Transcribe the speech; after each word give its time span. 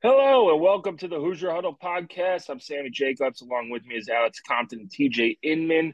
Hello 0.00 0.52
and 0.52 0.62
welcome 0.62 0.96
to 0.98 1.08
the 1.08 1.18
Hoosier 1.18 1.50
Huddle 1.50 1.76
podcast. 1.76 2.48
I'm 2.50 2.60
Sammy 2.60 2.88
Jacobs. 2.88 3.42
Along 3.42 3.68
with 3.68 3.84
me 3.84 3.96
is 3.96 4.08
Alex 4.08 4.38
Compton 4.38 4.78
and 4.78 4.88
TJ 4.88 5.38
Inman. 5.42 5.92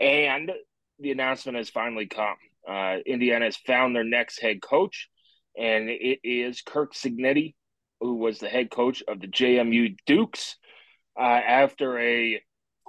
And 0.00 0.50
the 0.98 1.12
announcement 1.12 1.58
has 1.58 1.70
finally 1.70 2.06
come. 2.06 2.34
Uh, 2.68 2.96
Indiana 3.06 3.44
has 3.44 3.56
found 3.56 3.94
their 3.94 4.02
next 4.02 4.40
head 4.40 4.60
coach, 4.60 5.08
and 5.56 5.88
it 5.88 6.18
is 6.24 6.62
Curt 6.62 6.94
Cignetti, 6.94 7.54
who 8.00 8.16
was 8.16 8.40
the 8.40 8.48
head 8.48 8.72
coach 8.72 9.04
of 9.06 9.20
the 9.20 9.28
JMU 9.28 9.98
Dukes. 10.04 10.56
Uh, 11.16 11.22
after 11.22 11.96
a 12.00 12.42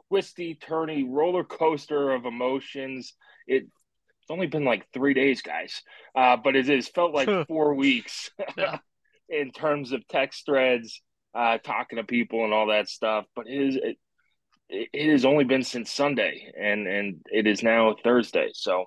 twisty, 0.10 0.58
turny 0.68 1.06
roller 1.08 1.44
coaster 1.44 2.12
of 2.12 2.26
emotions, 2.26 3.14
it, 3.46 3.66
it's 3.66 4.32
only 4.32 4.48
been 4.48 4.66
like 4.66 4.88
three 4.92 5.14
days, 5.14 5.44
guys, 5.44 5.84
uh, 6.16 6.38
but 6.38 6.56
it 6.56 6.66
has 6.66 6.88
felt 6.88 7.14
like 7.14 7.30
four 7.48 7.76
weeks. 7.76 8.32
In 9.30 9.52
terms 9.52 9.92
of 9.92 10.08
text 10.08 10.46
threads, 10.46 11.02
uh, 11.34 11.58
talking 11.58 11.98
to 11.98 12.04
people 12.04 12.44
and 12.44 12.54
all 12.54 12.68
that 12.68 12.90
stuff. 12.90 13.26
But 13.36 13.48
it 13.48 13.62
is 13.62 13.76
it, 13.76 13.98
it 14.70 15.12
has 15.12 15.26
only 15.26 15.44
been 15.44 15.64
since 15.64 15.92
Sunday, 15.92 16.52
and 16.60 16.88
and 16.88 17.22
it 17.32 17.48
is 17.48 17.64
now 17.64 17.96
Thursday. 18.04 18.50
So, 18.54 18.86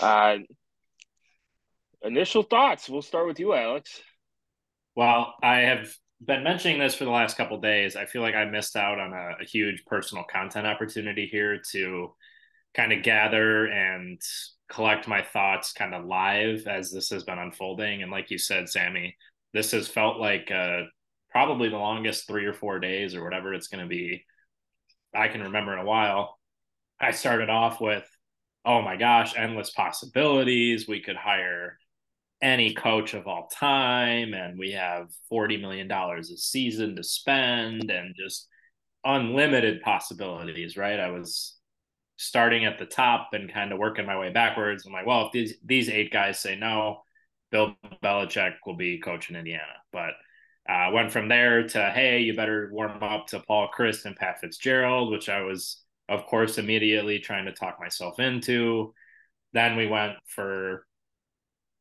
uh, 0.00 0.36
initial 2.02 2.42
thoughts. 2.42 2.88
We'll 2.88 3.02
start 3.02 3.26
with 3.26 3.40
you, 3.40 3.54
Alex. 3.54 4.00
Well, 4.94 5.34
I 5.42 5.58
have 5.60 5.88
been 6.24 6.42
mentioning 6.42 6.78
this 6.78 6.94
for 6.94 7.04
the 7.04 7.10
last 7.10 7.36
couple 7.36 7.60
days. 7.60 7.96
I 7.96 8.06
feel 8.06 8.22
like 8.22 8.34
I 8.34 8.44
missed 8.44 8.76
out 8.76 8.98
on 8.98 9.12
a, 9.12 9.42
a 9.42 9.44
huge 9.44 9.84
personal 9.86 10.24
content 10.24 10.66
opportunity 10.66 11.28
here 11.30 11.60
to 11.72 12.14
kind 12.74 12.92
of 12.92 13.02
gather 13.02 13.66
and 13.66 14.20
collect 14.68 15.08
my 15.08 15.22
thoughts 15.22 15.72
kind 15.72 15.94
of 15.94 16.04
live 16.04 16.66
as 16.66 16.90
this 16.92 17.10
has 17.10 17.24
been 17.24 17.38
unfolding. 17.38 18.02
And 18.02 18.10
like 18.10 18.30
you 18.30 18.38
said, 18.38 18.68
Sammy, 18.68 19.16
this 19.58 19.72
has 19.72 19.88
felt 19.88 20.18
like 20.18 20.52
uh, 20.52 20.82
probably 21.32 21.68
the 21.68 21.76
longest 21.76 22.28
three 22.28 22.46
or 22.46 22.54
four 22.54 22.78
days 22.78 23.16
or 23.16 23.24
whatever 23.24 23.52
it's 23.52 23.66
going 23.66 23.82
to 23.82 23.88
be. 23.88 24.24
I 25.12 25.26
can 25.26 25.42
remember 25.42 25.72
in 25.72 25.80
a 25.80 25.84
while. 25.84 26.38
I 27.00 27.10
started 27.10 27.50
off 27.50 27.80
with, 27.80 28.08
oh 28.64 28.82
my 28.82 28.94
gosh, 28.94 29.34
endless 29.36 29.70
possibilities. 29.70 30.86
We 30.86 31.00
could 31.00 31.16
hire 31.16 31.76
any 32.40 32.72
coach 32.72 33.14
of 33.14 33.26
all 33.26 33.48
time, 33.48 34.32
and 34.32 34.56
we 34.56 34.72
have 34.72 35.08
$40 35.32 35.60
million 35.60 35.90
a 35.90 36.22
season 36.22 36.94
to 36.94 37.02
spend, 37.02 37.90
and 37.90 38.14
just 38.16 38.46
unlimited 39.04 39.82
possibilities, 39.82 40.76
right? 40.76 41.00
I 41.00 41.10
was 41.10 41.56
starting 42.16 42.64
at 42.64 42.78
the 42.78 42.86
top 42.86 43.30
and 43.32 43.52
kind 43.52 43.72
of 43.72 43.80
working 43.80 44.06
my 44.06 44.20
way 44.20 44.30
backwards. 44.30 44.86
I'm 44.86 44.92
like, 44.92 45.06
well, 45.06 45.26
if 45.26 45.32
these 45.32 45.54
these 45.64 45.88
eight 45.88 46.12
guys 46.12 46.38
say 46.38 46.54
no, 46.54 47.02
Bill 47.50 47.74
Belichick 48.02 48.54
will 48.66 48.76
be 48.76 48.98
coaching 48.98 49.36
Indiana. 49.36 49.64
But 49.92 50.10
uh, 50.68 50.90
went 50.92 51.10
from 51.12 51.28
there 51.28 51.66
to 51.66 51.90
hey, 51.90 52.20
you 52.20 52.36
better 52.36 52.68
warm 52.72 53.02
up 53.02 53.28
to 53.28 53.40
Paul 53.40 53.68
Chryst 53.76 54.04
and 54.04 54.16
Pat 54.16 54.40
Fitzgerald, 54.40 55.10
which 55.10 55.28
I 55.28 55.40
was, 55.40 55.82
of 56.08 56.26
course, 56.26 56.58
immediately 56.58 57.18
trying 57.18 57.46
to 57.46 57.52
talk 57.52 57.80
myself 57.80 58.20
into. 58.20 58.92
Then 59.52 59.76
we 59.76 59.86
went 59.86 60.14
for 60.26 60.86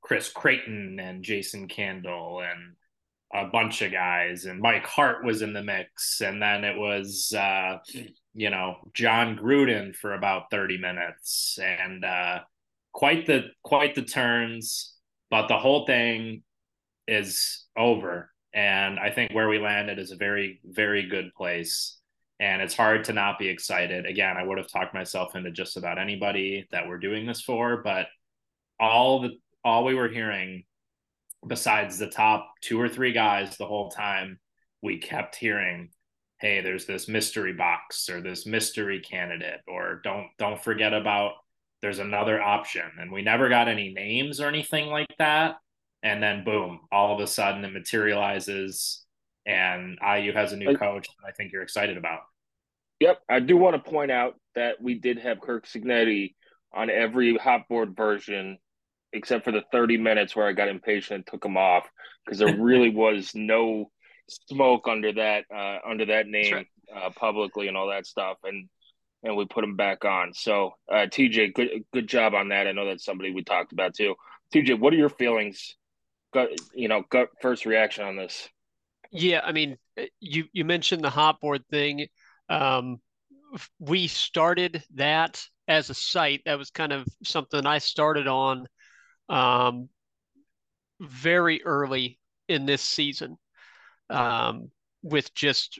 Chris 0.01 0.29
Creighton 0.29 0.99
and 0.99 1.23
Jason 1.23 1.67
Candle 1.67 2.41
and 2.41 2.75
a 3.33 3.49
bunch 3.49 3.81
of 3.81 3.91
guys, 3.91 4.45
and 4.45 4.61
Mike 4.61 4.85
Hart 4.85 5.25
was 5.25 5.41
in 5.41 5.51
the 5.51 5.61
mix, 5.61 6.21
and 6.21 6.41
then 6.41 6.63
it 6.63 6.77
was 6.77 7.33
uh, 7.37 7.79
you 8.33 8.49
know 8.49 8.77
Jon 8.93 9.35
Gruden 9.35 9.93
for 9.93 10.13
about 10.13 10.49
thirty 10.49 10.77
minutes, 10.77 11.59
and 11.61 12.05
uh, 12.05 12.39
quite 12.93 13.25
the 13.25 13.49
quite 13.63 13.95
the 13.95 14.03
turns 14.03 14.96
but 15.29 15.47
the 15.47 15.57
whole 15.57 15.85
thing 15.85 16.43
is 17.07 17.65
over. 17.77 18.31
And 18.53 18.99
I 18.99 19.11
think 19.11 19.33
where 19.33 19.49
we 19.49 19.59
landed 19.59 19.99
is 19.99 20.11
a 20.11 20.17
very, 20.17 20.59
very 20.63 21.07
good 21.07 21.33
place. 21.35 21.99
And 22.39 22.61
it's 22.61 22.75
hard 22.75 23.05
to 23.05 23.13
not 23.13 23.39
be 23.39 23.47
excited. 23.47 24.05
Again, 24.05 24.37
I 24.37 24.43
would 24.43 24.57
have 24.57 24.71
talked 24.71 24.93
myself 24.93 25.35
into 25.35 25.51
just 25.51 25.77
about 25.77 25.97
anybody 25.97 26.67
that 26.71 26.87
we're 26.87 26.99
doing 26.99 27.25
this 27.25 27.41
for, 27.41 27.81
but 27.83 28.07
all 28.79 29.21
the 29.21 29.31
all 29.63 29.83
we 29.83 29.95
were 29.95 30.07
hearing, 30.07 30.63
besides 31.45 31.97
the 31.97 32.07
top 32.07 32.51
two 32.61 32.79
or 32.79 32.87
three 32.87 33.11
guys 33.11 33.57
the 33.57 33.65
whole 33.65 33.89
time, 33.89 34.39
we 34.81 34.99
kept 34.99 35.35
hearing, 35.35 35.89
hey, 36.39 36.61
there's 36.61 36.85
this 36.85 37.07
mystery 37.07 37.53
box 37.53 38.07
or 38.09 38.21
this 38.21 38.45
mystery 38.45 38.99
candidate, 38.99 39.61
or 39.67 39.99
don't 40.03 40.27
don't 40.37 40.63
forget 40.63 40.93
about 40.93 41.33
there's 41.81 41.99
another 41.99 42.41
option. 42.41 42.89
And 42.99 43.11
we 43.11 43.21
never 43.21 43.49
got 43.49 43.67
any 43.67 43.93
names 43.93 44.39
or 44.39 44.47
anything 44.47 44.87
like 44.87 45.13
that. 45.19 45.57
And 46.03 46.21
then 46.21 46.43
boom, 46.43 46.81
all 46.91 47.13
of 47.13 47.21
a 47.21 47.27
sudden 47.27 47.65
it 47.65 47.73
materializes 47.73 49.03
and 49.45 49.97
IU 50.01 50.33
has 50.33 50.53
a 50.53 50.57
new 50.57 50.75
coach 50.75 51.07
that 51.07 51.27
I 51.27 51.31
think 51.31 51.51
you're 51.51 51.63
excited 51.63 51.97
about. 51.97 52.21
Yep. 52.99 53.21
I 53.29 53.39
do 53.39 53.57
want 53.57 53.81
to 53.81 53.91
point 53.91 54.11
out 54.11 54.35
that 54.55 54.81
we 54.81 54.95
did 54.95 55.19
have 55.19 55.39
Curt 55.39 55.65
Cignetti 55.65 56.35
on 56.73 56.89
every 56.89 57.37
hotboard 57.37 57.95
version 57.95 58.57
except 59.13 59.45
for 59.45 59.51
the 59.51 59.63
30 59.71 59.97
minutes 59.97 60.35
where 60.35 60.47
I 60.47 60.53
got 60.53 60.67
impatient 60.67 61.15
and 61.15 61.27
took 61.27 61.45
him 61.45 61.57
off 61.57 61.87
because 62.25 62.39
there 62.39 62.57
really 62.59 62.89
was 62.89 63.31
no 63.33 63.91
smoke 64.49 64.87
under 64.87 65.13
that 65.13 65.45
uh, 65.53 65.77
under 65.89 66.05
that 66.05 66.27
name 66.27 66.53
right. 66.53 66.67
uh, 66.95 67.09
publicly 67.11 67.67
and 67.67 67.77
all 67.77 67.87
that 67.87 68.05
stuff. 68.05 68.37
And 68.43 68.67
and 69.23 69.35
we 69.35 69.45
put 69.45 69.63
him 69.63 69.75
back 69.75 70.05
on. 70.05 70.33
So, 70.33 70.71
uh, 70.91 71.07
TJ, 71.07 71.53
good 71.53 71.69
good 71.93 72.07
job 72.07 72.33
on 72.33 72.49
that. 72.49 72.67
I 72.67 72.71
know 72.71 72.85
that's 72.85 73.05
somebody 73.05 73.31
we 73.31 73.43
talked 73.43 73.71
about 73.71 73.95
too. 73.95 74.15
TJ, 74.53 74.79
what 74.79 74.93
are 74.93 74.97
your 74.97 75.09
feelings? 75.09 75.75
Gut, 76.33 76.49
you 76.73 76.87
know, 76.87 77.03
gut 77.09 77.29
first 77.41 77.65
reaction 77.65 78.05
on 78.05 78.15
this. 78.15 78.49
Yeah, 79.11 79.41
I 79.43 79.51
mean, 79.51 79.77
you 80.19 80.45
you 80.51 80.65
mentioned 80.65 81.03
the 81.03 81.09
hot 81.09 81.39
board 81.39 81.63
thing. 81.69 82.07
Um, 82.49 82.99
we 83.79 84.07
started 84.07 84.83
that 84.95 85.43
as 85.67 85.89
a 85.89 85.93
site. 85.93 86.41
That 86.45 86.57
was 86.57 86.69
kind 86.69 86.91
of 86.91 87.07
something 87.23 87.65
I 87.65 87.79
started 87.79 88.27
on 88.27 88.67
um, 89.29 89.89
very 90.99 91.63
early 91.63 92.19
in 92.47 92.65
this 92.65 92.81
season 92.81 93.37
um, 94.09 94.71
with 95.03 95.33
just 95.33 95.79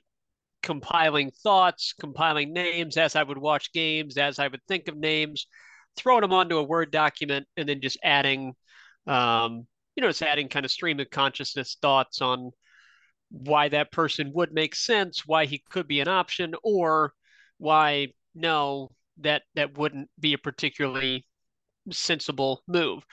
compiling 0.63 1.31
thoughts, 1.31 1.94
compiling 2.00 2.53
names 2.53 2.97
as 2.97 3.16
I 3.16 3.23
would 3.23 3.38
watch 3.38 3.72
games, 3.73 4.18
as 4.18 4.40
I 4.40 4.47
would 4.47 4.62
think 4.68 4.88
of 4.88 4.97
names, 4.97 5.47
throwing 5.95 6.22
them 6.22 6.34
onto 6.34 6.57
a 6.57 6.63
Word 6.63 6.91
document, 6.91 7.47
and 7.57 7.68
then 7.68 7.81
just 7.81 7.97
adding, 8.03 8.53
um, 9.06 9.68
you 9.95 10.01
know, 10.01 10.09
just 10.09 10.22
adding 10.22 10.50
kind 10.50 10.66
of 10.66 10.72
stream 10.72 11.00
of 11.00 11.09
consciousness 11.09 11.78
thoughts 11.81 12.22
on 12.22 12.51
why 13.29 13.69
that 13.69 13.91
person 13.91 14.31
would 14.34 14.53
make 14.53 14.75
sense, 14.75 15.23
why 15.25 15.45
he 15.45 15.63
could 15.69 15.88
be 15.88 16.00
an 16.00 16.07
option, 16.07 16.53
or 16.63 17.13
why 17.57 18.07
no, 18.35 18.91
that 19.19 19.44
that 19.56 19.78
wouldn't 19.78 20.09
be 20.19 20.34
a 20.34 20.38
particularly 20.38 21.25
sensible 21.91 22.62
move. 22.68 23.03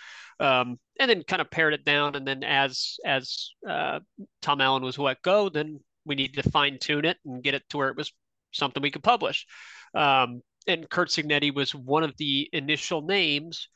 Um, 0.40 0.78
and 1.00 1.10
then 1.10 1.22
kind 1.22 1.40
of 1.40 1.50
pared 1.50 1.74
it 1.74 1.84
down. 1.84 2.16
And 2.16 2.26
then 2.26 2.44
as 2.44 2.96
as 3.04 3.50
uh, 3.68 4.00
Tom 4.42 4.60
Allen 4.60 4.82
was 4.82 4.98
let 4.98 5.22
go, 5.22 5.48
then 5.48 5.80
we 6.04 6.14
needed 6.14 6.42
to 6.42 6.50
fine 6.50 6.78
tune 6.78 7.04
it 7.04 7.18
and 7.24 7.42
get 7.42 7.54
it 7.54 7.62
to 7.70 7.78
where 7.78 7.88
it 7.88 7.96
was 7.96 8.12
something 8.52 8.82
we 8.82 8.90
could 8.90 9.02
publish. 9.02 9.46
Um, 9.94 10.42
and 10.66 10.88
Curt 10.88 11.10
Cignetti 11.10 11.54
was 11.54 11.74
one 11.74 12.04
of 12.04 12.16
the 12.16 12.48
initial 12.52 13.02
names 13.02 13.68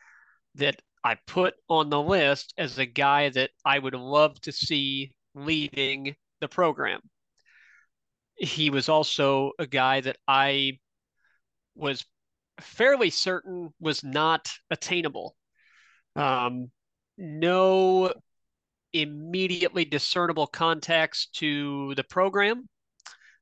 that 0.54 0.80
I 1.04 1.16
put 1.26 1.54
on 1.68 1.90
the 1.90 2.00
list 2.00 2.54
as 2.58 2.78
a 2.78 2.86
guy 2.86 3.28
that 3.30 3.50
I 3.64 3.78
would 3.78 3.94
love 3.94 4.40
to 4.42 4.52
see 4.52 5.12
leading 5.34 6.16
the 6.40 6.48
program. 6.48 7.00
He 8.36 8.70
was 8.70 8.88
also 8.88 9.52
a 9.58 9.66
guy 9.66 10.00
that 10.00 10.16
I 10.26 10.78
was 11.74 12.04
fairly 12.60 13.10
certain 13.10 13.72
was 13.80 14.02
not 14.02 14.48
attainable. 14.70 15.36
Um, 16.16 16.70
no 17.16 18.12
immediately 18.92 19.84
discernible 19.84 20.46
context 20.46 21.34
to 21.34 21.94
the 21.94 22.04
program, 22.04 22.68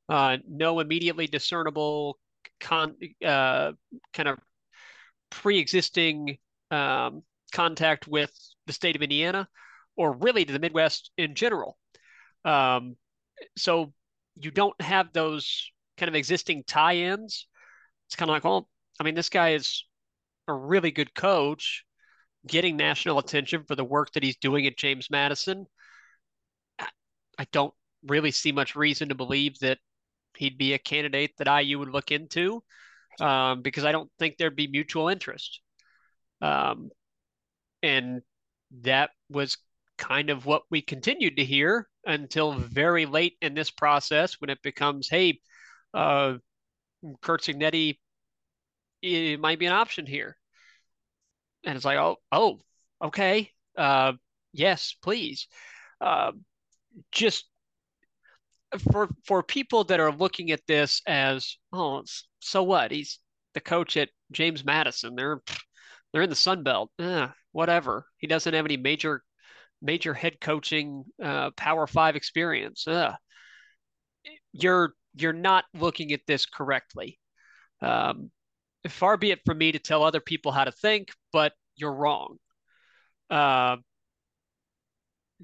uh, 0.09 0.37
no 0.47 0.79
immediately 0.79 1.27
discernible 1.27 2.17
con- 2.59 2.95
uh, 3.25 3.71
kind 4.13 4.29
of 4.29 4.39
pre-existing 5.29 6.37
um, 6.71 7.23
contact 7.51 8.07
with 8.07 8.31
the 8.65 8.73
state 8.73 8.95
of 8.95 9.01
Indiana, 9.01 9.47
or 9.95 10.13
really 10.13 10.45
to 10.45 10.53
the 10.53 10.59
Midwest 10.59 11.11
in 11.17 11.35
general. 11.35 11.77
Um, 12.45 12.95
so 13.57 13.93
you 14.39 14.51
don't 14.51 14.79
have 14.81 15.11
those 15.13 15.71
kind 15.97 16.09
of 16.09 16.15
existing 16.15 16.63
tie-ins. 16.67 17.47
It's 18.07 18.15
kind 18.15 18.29
of 18.29 18.33
like, 18.33 18.43
well, 18.43 18.69
I 18.99 19.03
mean, 19.03 19.15
this 19.15 19.29
guy 19.29 19.53
is 19.53 19.85
a 20.47 20.53
really 20.53 20.91
good 20.91 21.13
coach 21.13 21.83
getting 22.47 22.77
national 22.77 23.19
attention 23.19 23.63
for 23.67 23.75
the 23.75 23.83
work 23.83 24.11
that 24.13 24.23
he's 24.23 24.37
doing 24.37 24.65
at 24.65 24.77
James 24.77 25.09
Madison, 25.09 25.67
I 27.37 27.45
don't 27.51 27.73
really 28.03 28.31
see 28.31 28.51
much 28.51 28.75
reason 28.75 29.09
to 29.09 29.15
believe 29.15 29.59
that 29.59 29.79
he'd 30.35 30.57
be 30.57 30.73
a 30.73 30.79
candidate 30.79 31.31
that 31.37 31.61
IU 31.61 31.79
would 31.79 31.89
look 31.89 32.11
into 32.11 32.63
um, 33.19 33.61
because 33.61 33.85
I 33.85 33.91
don't 33.91 34.09
think 34.19 34.37
there'd 34.37 34.55
be 34.55 34.67
mutual 34.67 35.09
interest. 35.09 35.61
Um, 36.41 36.89
and 37.83 38.21
that 38.81 39.11
was 39.29 39.57
kind 39.97 40.29
of 40.29 40.45
what 40.45 40.63
we 40.69 40.81
continued 40.81 41.37
to 41.37 41.45
hear 41.45 41.87
until 42.05 42.53
very 42.53 43.05
late 43.05 43.35
in 43.41 43.53
this 43.53 43.71
process 43.71 44.39
when 44.39 44.49
it 44.49 44.61
becomes, 44.61 45.09
hey, 45.09 45.39
uh, 45.93 46.35
Curt 47.21 47.41
Cignetti, 47.41 47.97
it 49.01 49.39
might 49.39 49.59
be 49.59 49.65
an 49.65 49.73
option 49.73 50.05
here. 50.05 50.36
And 51.67 51.75
it's 51.75 51.85
like, 51.85 51.97
oh, 51.97 52.15
oh, 52.31 52.59
okay, 53.03 53.51
uh, 53.77 54.13
yes, 54.53 54.95
please. 55.03 55.47
Uh, 55.99 56.31
just 57.11 57.45
for 58.91 59.09
for 59.25 59.43
people 59.43 59.83
that 59.83 59.99
are 59.99 60.11
looking 60.11 60.51
at 60.51 60.65
this 60.65 61.01
as, 61.05 61.57
oh, 61.73 62.03
so 62.39 62.63
what? 62.63 62.91
He's 62.91 63.19
the 63.53 63.59
coach 63.59 63.97
at 63.97 64.09
James 64.31 64.63
Madison. 64.63 65.15
They're 65.15 65.41
they're 66.11 66.21
in 66.21 66.29
the 66.29 66.35
Sun 66.37 66.63
Belt. 66.63 66.89
Eh, 66.99 67.27
whatever. 67.51 68.05
He 68.17 68.27
doesn't 68.27 68.53
have 68.53 68.65
any 68.65 68.77
major 68.77 69.21
major 69.81 70.13
head 70.13 70.39
coaching 70.39 71.03
uh, 71.21 71.51
Power 71.51 71.85
Five 71.85 72.15
experience. 72.15 72.87
You're 74.53 74.93
you're 75.15 75.33
not 75.33 75.65
looking 75.73 76.13
at 76.13 76.21
this 76.27 76.45
correctly. 76.45 77.19
Um, 77.81 78.31
far 78.91 79.17
be 79.17 79.31
it 79.31 79.41
from 79.45 79.57
me 79.57 79.71
to 79.71 79.79
tell 79.79 80.03
other 80.03 80.19
people 80.19 80.51
how 80.51 80.63
to 80.63 80.71
think, 80.71 81.09
but 81.31 81.53
you're 81.75 81.93
wrong. 81.93 82.37
Uh, 83.29 83.77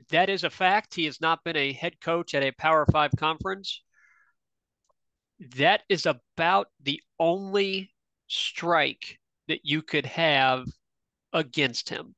that 0.09 0.29
is 0.29 0.43
a 0.43 0.49
fact. 0.49 0.95
He 0.95 1.05
has 1.05 1.21
not 1.21 1.43
been 1.43 1.57
a 1.57 1.73
head 1.73 1.99
coach 2.01 2.33
at 2.33 2.43
a 2.43 2.51
Power 2.51 2.85
Five 2.91 3.11
conference. 3.17 3.81
That 5.57 5.81
is 5.89 6.05
about 6.05 6.67
the 6.81 7.01
only 7.19 7.93
strike 8.27 9.19
that 9.47 9.61
you 9.63 9.81
could 9.81 10.05
have 10.05 10.65
against 11.31 11.89
him. 11.89 12.15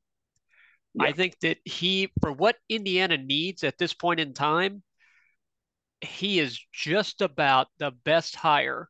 Yeah. 0.94 1.06
I 1.06 1.12
think 1.12 1.40
that 1.42 1.58
he, 1.66 2.10
for 2.22 2.32
what 2.32 2.58
Indiana 2.70 3.18
needs 3.18 3.64
at 3.64 3.78
this 3.78 3.94
point 3.94 4.20
in 4.20 4.34
time, 4.34 4.84
he 6.02 6.40
is 6.40 6.60
just 6.72 7.22
about 7.22 7.68
the 7.80 7.92
best 7.92 8.36
hire 8.36 8.90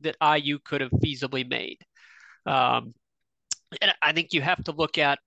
that 0.00 0.16
IU 0.22 0.58
could 0.64 0.80
have 0.80 0.90
feasibly 0.90 1.48
made. 1.48 1.78
Um, 2.46 2.94
and 3.80 3.92
I 4.02 4.12
think 4.12 4.32
you 4.32 4.42
have 4.42 4.62
to 4.64 4.72
look 4.72 4.98
at 4.98 5.18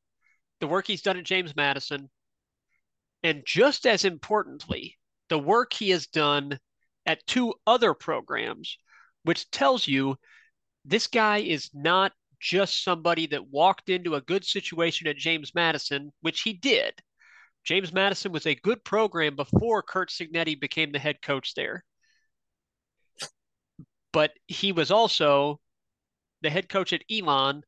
the 0.59 0.67
work 0.67 0.87
he's 0.87 1.01
done 1.01 1.17
at 1.17 1.23
James 1.23 1.55
Madison, 1.55 2.09
and 3.23 3.43
just 3.45 3.85
as 3.85 4.05
importantly, 4.05 4.97
the 5.29 5.39
work 5.39 5.73
he 5.73 5.89
has 5.91 6.07
done 6.07 6.59
at 7.05 7.25
two 7.25 7.53
other 7.65 7.93
programs, 7.93 8.77
which 9.23 9.49
tells 9.51 9.87
you 9.87 10.15
this 10.85 11.07
guy 11.07 11.39
is 11.39 11.69
not 11.73 12.11
just 12.39 12.83
somebody 12.83 13.27
that 13.27 13.47
walked 13.47 13.89
into 13.89 14.15
a 14.15 14.21
good 14.21 14.43
situation 14.45 15.07
at 15.07 15.17
James 15.17 15.55
Madison, 15.55 16.11
which 16.21 16.41
he 16.41 16.53
did. 16.53 16.93
James 17.63 17.93
Madison 17.93 18.33
was 18.33 18.45
a 18.45 18.55
good 18.55 18.83
program 18.83 19.37
before 19.37 19.81
Curt 19.81 20.09
Cignetti 20.09 20.59
became 20.59 20.91
the 20.91 20.99
head 20.99 21.21
coach 21.21 21.53
there. 21.53 21.85
But 24.13 24.31
he 24.47 24.71
was 24.71 24.91
also 24.91 25.59
the 26.41 26.49
head 26.49 26.69
coach 26.69 26.93
at 26.93 27.03
Elon 27.11 27.63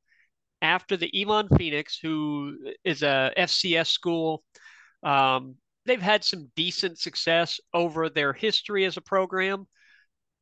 after 0.62 0.96
the 0.96 1.12
Elon 1.22 1.50
Phoenix, 1.58 2.00
who 2.02 2.58
is 2.84 3.04
a 3.04 3.34
FCS 3.38 3.88
school. 3.88 4.44
Um, 5.04 5.56
they've 5.86 6.02
had 6.02 6.24
some 6.24 6.52
decent 6.56 7.00
success 7.00 7.60
over 7.74 8.10
their 8.10 8.34
history 8.34 8.86
as 8.86 8.98
a 8.98 9.02
program. 9.02 9.68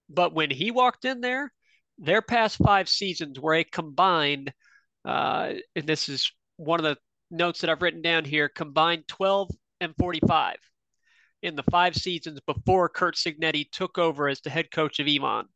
But 0.10 0.34
when 0.34 0.52
he 0.52 0.72
walked 0.72 1.06
in 1.06 1.22
there, 1.22 1.52
their 1.98 2.22
past 2.22 2.58
five 2.58 2.90
seasons 2.90 3.40
were 3.40 3.56
a 3.56 3.64
combined, 3.64 4.54
uh, 5.06 5.54
and 5.76 5.88
this 5.88 6.10
is 6.10 6.32
one 6.58 6.80
of 6.80 6.84
the 6.84 6.98
notes 7.32 7.62
that 7.62 7.70
I've 7.70 7.82
written 7.82 8.02
down 8.02 8.26
here, 8.26 8.50
combined 8.50 9.08
12 9.08 9.50
and 9.82 9.94
45 9.98 10.58
in 11.42 11.56
the 11.56 11.64
five 11.64 11.96
seasons 11.96 12.40
before 12.48 12.90
Curt 12.90 13.16
Cignetti 13.16 13.70
took 13.72 13.98
over 13.98 14.30
as 14.30 14.40
the 14.42 14.50
head 14.50 14.72
coach 14.72 15.00
of 15.00 15.08
Elon. 15.08 15.48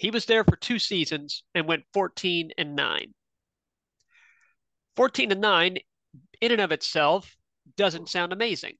He 0.00 0.10
was 0.10 0.24
there 0.24 0.44
for 0.44 0.56
two 0.56 0.78
seasons 0.78 1.44
and 1.54 1.66
went 1.66 1.84
14 1.92 2.50
and 2.56 2.74
9. 2.74 3.14
14 4.96 5.32
and 5.32 5.40
9 5.40 5.78
in 6.40 6.52
and 6.52 6.60
of 6.60 6.72
itself 6.72 7.36
doesn't 7.76 8.08
sound 8.08 8.32
amazing. 8.32 8.76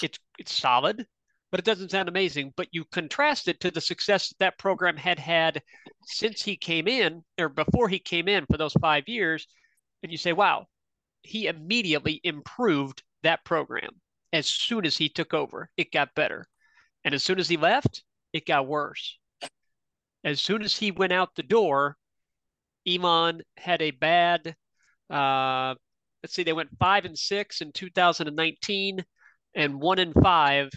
It's 0.00 0.18
it's 0.38 0.52
solid 0.52 1.06
but 1.50 1.60
it 1.60 1.66
doesn't 1.66 1.90
sound 1.90 2.08
amazing. 2.08 2.52
But 2.56 2.68
you 2.72 2.84
contrast 2.84 3.48
it 3.48 3.60
to 3.60 3.70
the 3.70 3.80
success 3.80 4.28
that, 4.28 4.38
that 4.38 4.58
program 4.58 4.96
had 4.96 5.18
had 5.18 5.62
since 6.04 6.42
he 6.42 6.56
came 6.56 6.86
in 6.86 7.24
or 7.38 7.48
before 7.48 7.88
he 7.88 7.98
came 7.98 8.28
in 8.28 8.46
for 8.46 8.58
those 8.58 8.74
five 8.80 9.08
years, 9.08 9.46
and 10.02 10.12
you 10.12 10.18
say, 10.18 10.32
wow, 10.32 10.66
he 11.22 11.46
immediately 11.46 12.20
improved 12.22 13.02
that 13.22 13.44
program 13.44 13.90
as 14.32 14.46
soon 14.46 14.86
as 14.86 14.96
he 14.96 15.08
took 15.08 15.34
over. 15.34 15.70
It 15.76 15.92
got 15.92 16.14
better. 16.14 16.46
And 17.04 17.14
as 17.14 17.24
soon 17.24 17.38
as 17.38 17.48
he 17.48 17.56
left, 17.56 18.02
it 18.32 18.46
got 18.46 18.66
worse. 18.66 19.18
As 20.24 20.40
soon 20.40 20.62
as 20.62 20.76
he 20.76 20.90
went 20.90 21.12
out 21.12 21.34
the 21.34 21.42
door, 21.42 21.96
Elon 22.86 23.42
had 23.56 23.82
a 23.82 23.90
bad, 23.90 24.54
uh, 25.10 25.74
let's 26.22 26.34
see, 26.34 26.42
they 26.42 26.52
went 26.52 26.76
five 26.78 27.04
and 27.04 27.18
six 27.18 27.60
in 27.60 27.72
2019 27.72 29.04
and 29.54 29.80
one 29.80 29.98
and 29.98 30.14
five 30.14 30.70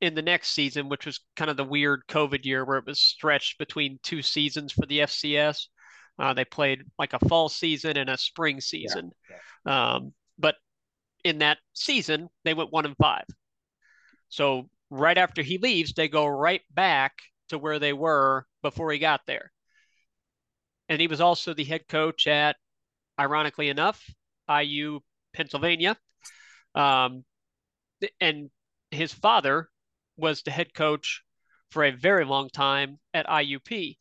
in 0.00 0.14
the 0.14 0.22
next 0.22 0.50
season, 0.50 0.88
which 0.88 1.06
was 1.06 1.20
kind 1.36 1.50
of 1.50 1.56
the 1.56 1.64
weird 1.64 2.02
COVID 2.08 2.44
year 2.44 2.64
where 2.64 2.78
it 2.78 2.86
was 2.86 3.00
stretched 3.00 3.58
between 3.58 3.98
two 4.02 4.22
seasons 4.22 4.72
for 4.72 4.86
the 4.86 5.00
FCS. 5.00 5.68
Uh, 6.18 6.32
they 6.32 6.44
played 6.44 6.82
like 6.98 7.12
a 7.12 7.28
fall 7.28 7.48
season 7.48 7.96
and 7.96 8.10
a 8.10 8.18
spring 8.18 8.60
season. 8.60 9.10
Yeah, 9.28 9.36
yeah. 9.66 9.94
Um, 9.94 10.12
but 10.38 10.56
in 11.24 11.38
that 11.38 11.58
season, 11.72 12.28
they 12.44 12.54
went 12.54 12.72
one 12.72 12.86
and 12.86 12.96
five. 12.96 13.24
So 14.28 14.68
right 14.90 15.16
after 15.16 15.42
he 15.42 15.58
leaves, 15.58 15.92
they 15.92 16.08
go 16.08 16.26
right 16.26 16.62
back 16.72 17.14
to 17.48 17.58
where 17.58 17.78
they 17.78 17.92
were 17.92 18.46
before 18.64 18.90
he 18.90 18.98
got 18.98 19.20
there. 19.26 19.52
And 20.88 21.00
he 21.00 21.06
was 21.06 21.20
also 21.20 21.54
the 21.54 21.64
head 21.64 21.86
coach 21.86 22.26
at, 22.26 22.56
ironically 23.20 23.68
enough, 23.68 24.02
IU 24.48 25.00
Pennsylvania. 25.34 25.96
Um, 26.74 27.24
and 28.20 28.50
his 28.90 29.12
father 29.12 29.68
was 30.16 30.42
the 30.42 30.50
head 30.50 30.74
coach 30.74 31.22
for 31.70 31.84
a 31.84 31.90
very 31.90 32.24
long 32.24 32.48
time 32.48 32.98
at 33.12 33.26
IUP. 33.26 33.96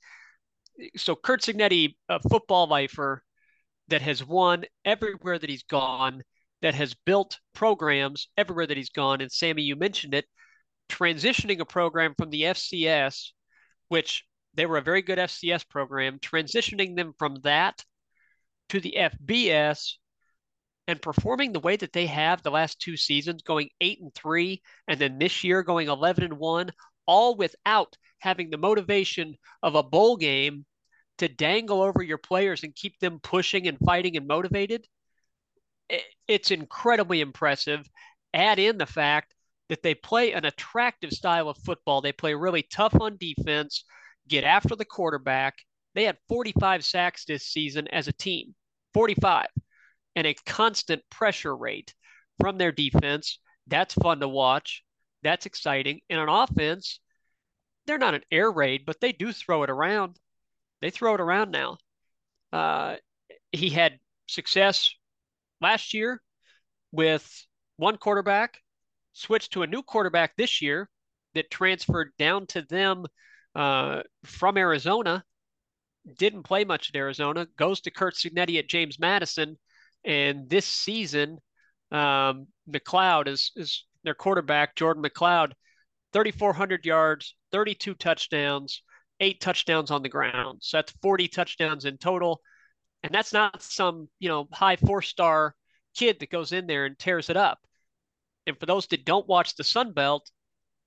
So 0.98 1.16
Curt 1.16 1.42
Cignetti, 1.42 1.96
a 2.10 2.20
football 2.20 2.68
lifer 2.68 3.24
that 3.90 4.02
has 4.02 4.26
won 4.26 4.64
everywhere 4.86 5.38
that 5.38 5.50
he's 5.50 5.64
gone, 5.64 6.24
that 6.62 6.74
has 6.74 6.96
built 7.06 7.40
programs 7.54 8.30
everywhere 8.38 8.68
that 8.68 8.78
he's 8.78 8.90
gone. 8.90 9.22
And 9.22 9.32
Sammy, 9.32 9.64
you 9.64 9.76
mentioned 9.76 10.14
it, 10.14 10.26
transitioning 10.90 11.60
a 11.60 11.66
program 11.66 12.14
from 12.18 12.30
the 12.30 12.44
FCS, 12.44 13.32
which 13.90 14.24
they 14.56 14.66
were 14.66 14.78
a 14.78 14.82
very 14.82 15.02
good 15.02 15.18
FCS 15.18 15.68
program, 15.68 16.20
transitioning 16.20 16.96
them 16.96 17.14
from 17.18 17.36
that 17.44 17.84
to 18.70 18.80
the 18.80 18.96
FBS 18.98 19.94
and 20.88 21.02
performing 21.02 21.54
the 21.54 21.60
way 21.60 21.76
that 21.76 21.94
they 21.94 22.08
have 22.08 22.44
the 22.44 22.52
last 22.52 22.80
two 22.80 22.98
seasons, 22.98 23.42
going 23.42 23.70
eight 23.80 24.02
and 24.02 24.14
three, 24.14 24.62
and 24.88 25.00
then 25.00 25.18
this 25.18 25.44
year 25.44 25.64
going 25.64 25.88
11 25.88 26.24
and 26.24 26.38
one, 26.38 26.72
all 27.06 27.36
without 27.36 27.96
having 28.20 28.50
the 28.50 28.58
motivation 28.58 29.36
of 29.62 29.76
a 29.76 29.84
bowl 29.84 30.18
game 30.18 30.66
to 31.18 31.28
dangle 31.28 31.82
over 31.82 32.02
your 32.02 32.18
players 32.18 32.64
and 32.64 32.76
keep 32.76 33.00
them 33.00 33.20
pushing 33.22 33.68
and 33.68 33.78
fighting 33.86 34.18
and 34.18 34.28
motivated. 34.28 34.86
It's 36.28 36.52
incredibly 36.52 37.22
impressive. 37.22 37.88
Add 38.34 38.60
in 38.60 38.78
the 38.78 38.86
fact 38.86 39.34
that 39.70 39.84
they 39.84 39.96
play 39.96 40.34
an 40.34 40.46
attractive 40.46 41.12
style 41.12 41.50
of 41.50 41.58
football. 41.60 42.02
They 42.02 42.12
play 42.12 42.34
really 42.34 42.64
tough 42.64 42.96
on 43.00 43.18
defense, 43.18 43.86
get 44.28 44.44
after 44.44 44.76
the 44.76 44.86
quarterback. 44.86 45.56
They 45.96 46.04
had 46.04 46.18
45 46.28 46.84
sacks 46.84 47.26
this 47.26 47.46
season 47.46 47.88
as 47.90 48.08
a 48.08 48.14
team. 48.14 48.56
45 48.94 49.48
and 50.16 50.28
a 50.28 50.36
constant 50.46 51.02
pressure 51.10 51.56
rate 51.56 51.94
from 52.40 52.58
their 52.58 52.72
defense. 52.72 53.40
That's 53.68 53.94
fun 53.94 54.20
to 54.20 54.28
watch. 54.28 54.84
That's 55.24 55.46
exciting. 55.46 56.02
And 56.10 56.20
on 56.20 56.30
offense, 56.30 57.00
they're 57.86 57.98
not 57.98 58.14
an 58.14 58.24
air 58.32 58.52
raid, 58.52 58.84
but 58.86 59.00
they 59.00 59.12
do 59.12 59.32
throw 59.32 59.64
it 59.64 59.70
around. 59.70 60.20
They 60.82 60.90
throw 60.90 61.16
it 61.16 61.22
around 61.22 61.52
now. 61.52 61.78
Uh, 62.52 62.98
he 63.52 63.70
had 63.70 64.00
success 64.28 64.94
last 65.62 65.94
year 65.94 66.22
with 66.92 67.46
one 67.78 67.98
quarterback, 67.98 68.60
switched 69.14 69.54
to 69.54 69.64
a 69.64 69.68
new 69.68 69.82
quarterback 69.82 70.36
this 70.36 70.62
year 70.62 70.90
that 71.34 71.50
transferred 71.50 72.12
down 72.20 72.46
to 72.48 72.62
them 72.62 73.06
uh, 73.56 74.02
from 74.24 74.58
Arizona. 74.58 75.24
Didn't 76.18 76.44
play 76.44 76.66
much 76.66 76.90
at 76.90 76.98
Arizona. 76.98 77.48
Goes 77.58 77.82
to 77.82 77.92
Curt 77.92 78.16
Cignetti 78.16 78.60
at 78.60 78.68
James 78.68 79.00
Madison 79.00 79.58
and 80.06 80.50
this 80.50 80.66
season, 80.66 81.40
um, 81.92 82.48
McCloud 82.70 83.28
is 83.28 83.52
is 83.56 83.86
their 84.04 84.14
quarterback, 84.14 84.76
Jordan 84.76 85.04
McCloud, 85.04 85.54
3,400 86.12 86.86
yards, 86.86 87.36
32 87.52 87.94
touchdowns, 87.96 88.84
eight 89.20 89.40
touchdowns 89.40 89.92
on 89.92 90.02
the 90.02 90.10
ground. 90.10 90.60
So 90.62 90.78
that's 90.78 90.92
40 91.02 91.30
touchdowns 91.30 91.86
in 91.86 91.98
total. 91.98 92.42
And 93.04 93.14
that's 93.14 93.32
not 93.34 93.62
some, 93.62 94.10
you 94.20 94.28
know, 94.30 94.48
high 94.52 94.76
four 94.76 95.02
star 95.02 95.56
kid 95.96 96.20
that 96.20 96.30
goes 96.30 96.52
in 96.52 96.68
there 96.68 96.86
and 96.86 97.00
tears 97.00 97.30
it 97.30 97.38
up. 97.38 97.60
And 98.46 98.60
for 98.60 98.66
those 98.66 98.88
that 98.88 99.06
don't 99.06 99.28
watch 99.28 99.56
the 99.56 99.64
Sun 99.64 99.94
Belt, 99.94 100.30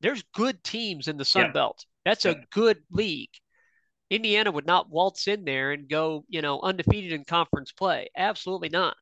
there's 0.01 0.23
good 0.35 0.63
teams 0.63 1.09
in 1.09 1.17
the 1.17 1.25
Sun 1.25 1.47
Yeah. 1.47 1.53
Belt. 1.53 1.87
That's 2.07 2.25
Yeah. 2.25 2.31
a 2.33 2.47
good 2.53 2.83
league. 2.91 3.33
Indiana 4.11 4.53
would 4.53 4.65
not 4.65 4.89
waltz 4.89 5.27
in 5.27 5.45
there 5.45 5.73
and 5.73 5.89
go, 5.89 6.25
you 6.29 6.41
know, 6.41 6.61
undefeated 6.61 7.13
in 7.13 7.25
conference 7.25 7.73
play. 7.73 8.09
Absolutely 8.17 8.69
not. 8.69 8.97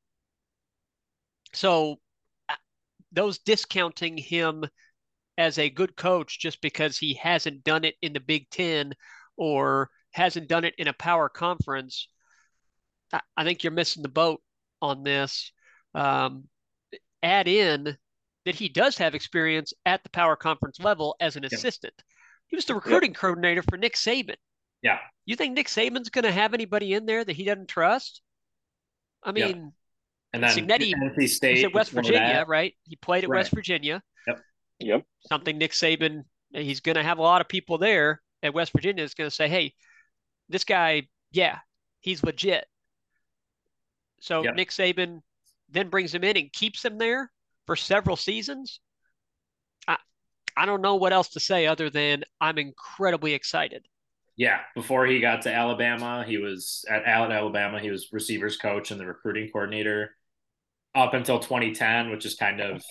So 1.53 2.01
uh, 2.49 2.57
those 3.13 3.39
discounting 3.41 4.17
him 4.17 4.65
as 5.37 5.59
a 5.59 5.69
good 5.69 5.97
coach 5.97 6.41
just 6.41 6.63
because 6.63 6.97
he 6.97 7.13
hasn't 7.15 7.63
done 7.63 7.85
it 7.85 7.97
in 8.01 8.15
the 8.15 8.21
Big 8.21 8.49
Ten 8.49 8.95
or 9.37 9.91
hasn't 10.13 10.49
done 10.49 10.65
it 10.65 10.75
in 10.79 10.89
a 10.89 10.95
power 10.95 11.29
conference, 11.29 12.09
I, 13.13 13.21
I 13.37 13.45
think 13.45 13.63
you're 13.63 13.73
missing 13.73 14.03
the 14.03 14.09
boat 14.09 14.41
on 14.81 15.03
this. 15.03 15.53
Um, 15.95 16.49
add 17.23 17.49
in 17.49 17.99
that 18.47 18.55
he 18.55 18.71
does 18.71 18.97
have 18.97 19.15
experience 19.15 19.75
at 19.85 20.03
the 20.03 20.11
power 20.11 20.37
conference 20.37 20.81
level 20.81 21.17
as 21.21 21.37
an 21.37 21.45
assistant. 21.45 21.95
He 22.55 22.57
was 22.57 22.67
the 22.67 22.75
recruiting 22.77 23.15
coordinator 23.15 23.63
for 23.69 23.77
Nick 23.77 23.95
Saban. 23.97 24.37
Yeah. 24.81 25.01
You 25.27 25.35
think 25.35 25.55
Nick 25.55 25.67
Saban's 25.67 26.09
going 26.09 26.23
to 26.23 26.31
have 26.31 26.55
anybody 26.55 26.95
in 26.95 27.05
there 27.05 27.25
that 27.25 27.33
he 27.33 27.43
doesn't 27.43 27.67
trust? 27.67 28.23
I 29.25 29.33
Yeah. 29.35 29.47
mean, 29.49 29.73
And 30.33 30.41
then 30.45 30.57
Cignetti- 30.57 30.93
NC 30.95 31.27
State 31.29 31.57
he's 31.57 31.65
at 31.65 31.73
West 31.73 31.91
Virginia, 31.91 32.45
right? 32.47 32.77
He 32.85 32.95
played 32.95 33.25
at 33.25 33.31
Right. 33.31 33.39
West 33.39 33.51
Virginia. 33.53 34.01
Yep. 34.29 34.41
Yep. 34.79 35.07
Something 35.29 35.59
Nick 35.59 35.73
Saban, 35.73 36.27
he's 36.53 36.79
going 36.79 36.95
to 36.95 37.03
have 37.03 37.19
a 37.19 37.23
lot 37.23 37.41
of 37.41 37.49
people 37.49 37.77
there 37.77 38.23
at 38.45 38.55
West 38.55 38.71
Virginia 38.71 39.03
is 39.03 39.15
going 39.15 39.29
to 39.29 39.35
say, 39.35 39.49
hey, 39.49 39.75
this 40.49 40.63
guy, 40.63 41.09
yeah, 41.33 41.59
he's 41.99 42.23
legit. 42.23 42.69
So 44.21 44.45
Yeah. 44.45 44.53
Nick 44.53 44.71
Saban 44.71 45.23
then 45.71 45.89
brings 45.89 46.15
him 46.15 46.23
in 46.23 46.37
and 46.37 46.53
keeps 46.53 46.85
him 46.85 46.99
there 46.99 47.33
for 47.67 47.75
several 47.75 48.15
seasons. 48.15 48.79
I, 50.57 50.67
don't 50.67 50.83
know 50.83 50.97
what 50.97 51.13
else 51.13 51.29
to 51.31 51.41
say 51.41 51.67
other 51.67 51.91
than 51.91 52.25
I'm 52.41 52.59
incredibly 52.59 53.35
excited. 53.35 53.87
Yeah, 54.37 54.61
before 54.75 55.07
he 55.07 55.21
got 55.21 55.43
to 55.43 55.55
Alabama, 55.55 56.25
he 56.27 56.39
was 56.39 56.85
at 56.89 57.05
Al- 57.05 57.31
Alabama. 57.31 57.79
He 57.79 57.91
was 57.91 58.09
receivers 58.13 58.57
coach 58.57 58.91
and 58.91 59.01
the 59.01 59.07
recruiting 59.07 59.51
coordinator 59.51 60.11
up 60.95 61.15
until 61.15 61.39
2010, 61.39 62.11
which 62.11 62.27
is 62.27 62.35
kind 62.35 62.61
of 62.61 62.83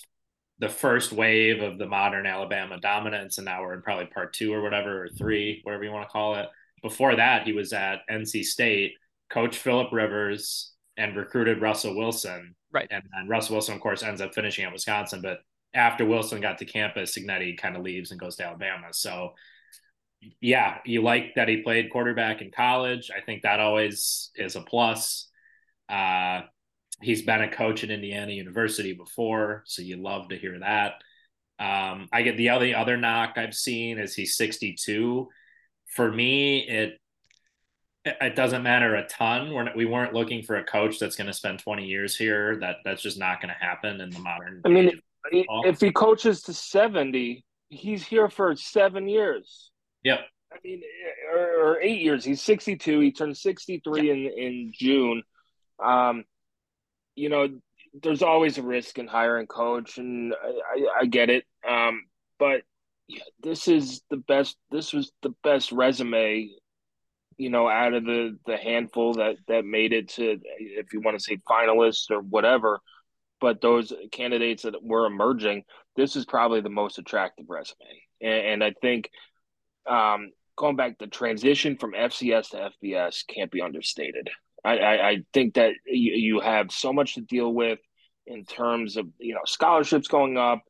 the 0.58 0.68
first 0.68 1.12
wave 1.12 1.62
of 1.62 1.78
the 1.78 1.86
modern 1.86 2.26
Alabama 2.26 2.78
dominance. 2.80 3.38
And 3.38 3.44
now 3.44 3.62
we're 3.62 3.74
in 3.74 3.82
probably 3.82 4.06
part 4.06 4.32
two 4.32 4.52
or 4.54 4.62
whatever, 4.62 5.04
or 5.04 5.08
three, 5.08 5.60
whatever 5.64 5.84
you 5.84 5.90
want 5.90 6.08
to 6.08 6.12
call 6.12 6.36
it. 6.36 6.48
Before 6.82 7.16
that, 7.16 7.44
he 7.44 7.52
was 7.52 7.72
at 7.72 8.00
NC 8.10 8.44
State, 8.44 8.92
coach 9.30 9.56
Philip 9.58 9.92
Rivers, 9.92 10.72
and 10.96 11.16
recruited 11.16 11.60
Russell 11.60 11.96
Wilson. 11.96 12.54
Right. 12.72 12.88
And 12.90 13.02
then 13.12 13.28
Russell 13.28 13.54
Wilson, 13.54 13.74
of 13.74 13.80
course, 13.80 14.02
ends 14.02 14.20
up 14.20 14.34
finishing 14.34 14.64
at 14.64 14.72
Wisconsin. 14.72 15.20
But 15.22 15.38
after 15.74 16.04
Wilson 16.04 16.40
got 16.40 16.58
to 16.58 16.64
campus, 16.64 17.16
Cignetti 17.16 17.58
kind 17.58 17.76
of 17.76 17.82
leaves 17.82 18.10
and 18.10 18.20
goes 18.20 18.36
to 18.36 18.46
Alabama. 18.46 18.88
So 18.92 19.34
yeah, 20.40 20.78
you 20.84 21.02
like 21.02 21.34
that 21.36 21.48
he 21.48 21.58
played 21.58 21.90
quarterback 21.90 22.40
in 22.40 22.50
college. 22.50 23.10
I 23.14 23.20
think 23.20 23.42
that 23.42 23.60
always 23.60 24.30
is 24.36 24.56
a 24.56 24.60
plus. 24.60 25.28
Uh, 25.88 26.42
he's 27.02 27.22
been 27.22 27.42
a 27.42 27.50
coach 27.50 27.84
at 27.84 27.90
Indiana 27.90 28.32
University 28.32 28.92
before, 28.92 29.64
so 29.66 29.82
you 29.82 29.96
love 29.96 30.28
to 30.28 30.38
hear 30.38 30.58
that. 30.60 30.94
Um, 31.58 32.08
I 32.12 32.22
get 32.22 32.36
the 32.36 32.50
other 32.50 32.74
other 32.76 32.96
knock 32.96 33.34
I've 33.36 33.54
seen 33.54 33.98
is 33.98 34.14
he's 34.14 34.36
62. 34.36 35.28
For 35.86 36.10
me, 36.10 36.60
it 36.60 36.98
it 38.04 38.36
doesn't 38.36 38.62
matter 38.62 38.96
a 38.96 39.06
ton. 39.06 39.52
We're 39.52 39.62
not, 39.64 39.76
we 39.76 39.86
weren't 39.86 40.12
looking 40.12 40.42
for 40.42 40.56
a 40.56 40.64
coach 40.64 40.98
that's 40.98 41.16
going 41.16 41.26
to 41.26 41.32
spend 41.32 41.60
20 41.60 41.86
years 41.86 42.16
here. 42.16 42.58
That 42.60 42.76
that's 42.84 43.02
just 43.02 43.18
not 43.18 43.40
going 43.40 43.54
to 43.54 43.64
happen 43.64 44.00
in 44.00 44.10
the 44.10 44.18
modern. 44.18 44.62
I 44.64 44.68
mean, 44.68 45.00
If 45.32 45.80
he 45.80 45.90
coaches 45.90 46.42
to 46.42 46.52
70, 46.52 47.44
he's 47.68 48.04
here 48.04 48.28
for 48.28 48.54
seven 48.56 49.08
years. 49.08 49.70
Yep. 50.04 50.20
I 50.52 50.56
mean, 50.62 50.82
or, 51.32 51.38
or 51.38 51.80
eight 51.80 52.00
years. 52.00 52.24
He's 52.24 52.42
62. 52.42 53.00
He 53.00 53.12
turned 53.12 53.36
63 53.36 54.10
in, 54.10 54.26
in 54.26 54.72
June. 54.74 55.22
Um, 55.82 56.24
you 57.16 57.28
know, 57.28 57.48
there's 58.02 58.22
always 58.22 58.58
a 58.58 58.62
risk 58.62 58.98
in 58.98 59.06
hiring 59.06 59.46
coach, 59.46 59.98
and 59.98 60.34
I, 60.34 60.48
I, 60.48 61.00
I 61.00 61.06
get 61.06 61.30
it. 61.30 61.44
Um, 61.68 62.04
but 62.38 62.62
yeah, 63.08 63.22
this 63.40 63.68
is 63.68 64.02
the 64.10 64.16
best. 64.16 64.56
This 64.70 64.92
was 64.92 65.12
the 65.22 65.34
best 65.42 65.72
resume, 65.72 66.50
you 67.36 67.50
know, 67.50 67.68
out 67.68 67.94
of 67.94 68.04
the 68.04 68.36
the 68.46 68.56
handful 68.56 69.14
that 69.14 69.36
that 69.48 69.64
made 69.64 69.92
it 69.92 70.08
to, 70.10 70.40
if 70.58 70.92
you 70.92 71.00
want 71.00 71.16
to 71.16 71.22
say 71.22 71.38
finalists 71.48 72.10
or 72.10 72.20
whatever. 72.20 72.80
But 73.44 73.60
those 73.60 73.92
candidates 74.10 74.62
that 74.62 74.82
were 74.82 75.04
emerging, 75.04 75.64
this 75.96 76.16
is 76.16 76.24
probably 76.24 76.62
the 76.62 76.70
most 76.70 76.96
attractive 76.96 77.44
resume, 77.46 77.76
and, 78.22 78.62
and 78.62 78.64
I 78.64 78.72
think 78.80 79.10
um, 79.86 80.30
going 80.56 80.76
back, 80.76 80.96
the 80.96 81.08
transition 81.08 81.76
from 81.76 81.92
FCS 81.92 82.48
to 82.52 82.70
FBS 82.82 83.26
can't 83.26 83.50
be 83.50 83.60
understated. 83.60 84.30
I, 84.64 84.78
I, 84.78 85.08
I 85.08 85.18
think 85.34 85.56
that 85.56 85.74
you, 85.84 86.14
you 86.14 86.40
have 86.40 86.72
so 86.72 86.90
much 86.90 87.16
to 87.16 87.20
deal 87.20 87.52
with 87.52 87.80
in 88.26 88.46
terms 88.46 88.96
of 88.96 89.08
you 89.18 89.34
know 89.34 89.42
scholarships 89.44 90.08
going 90.08 90.38
up. 90.38 90.62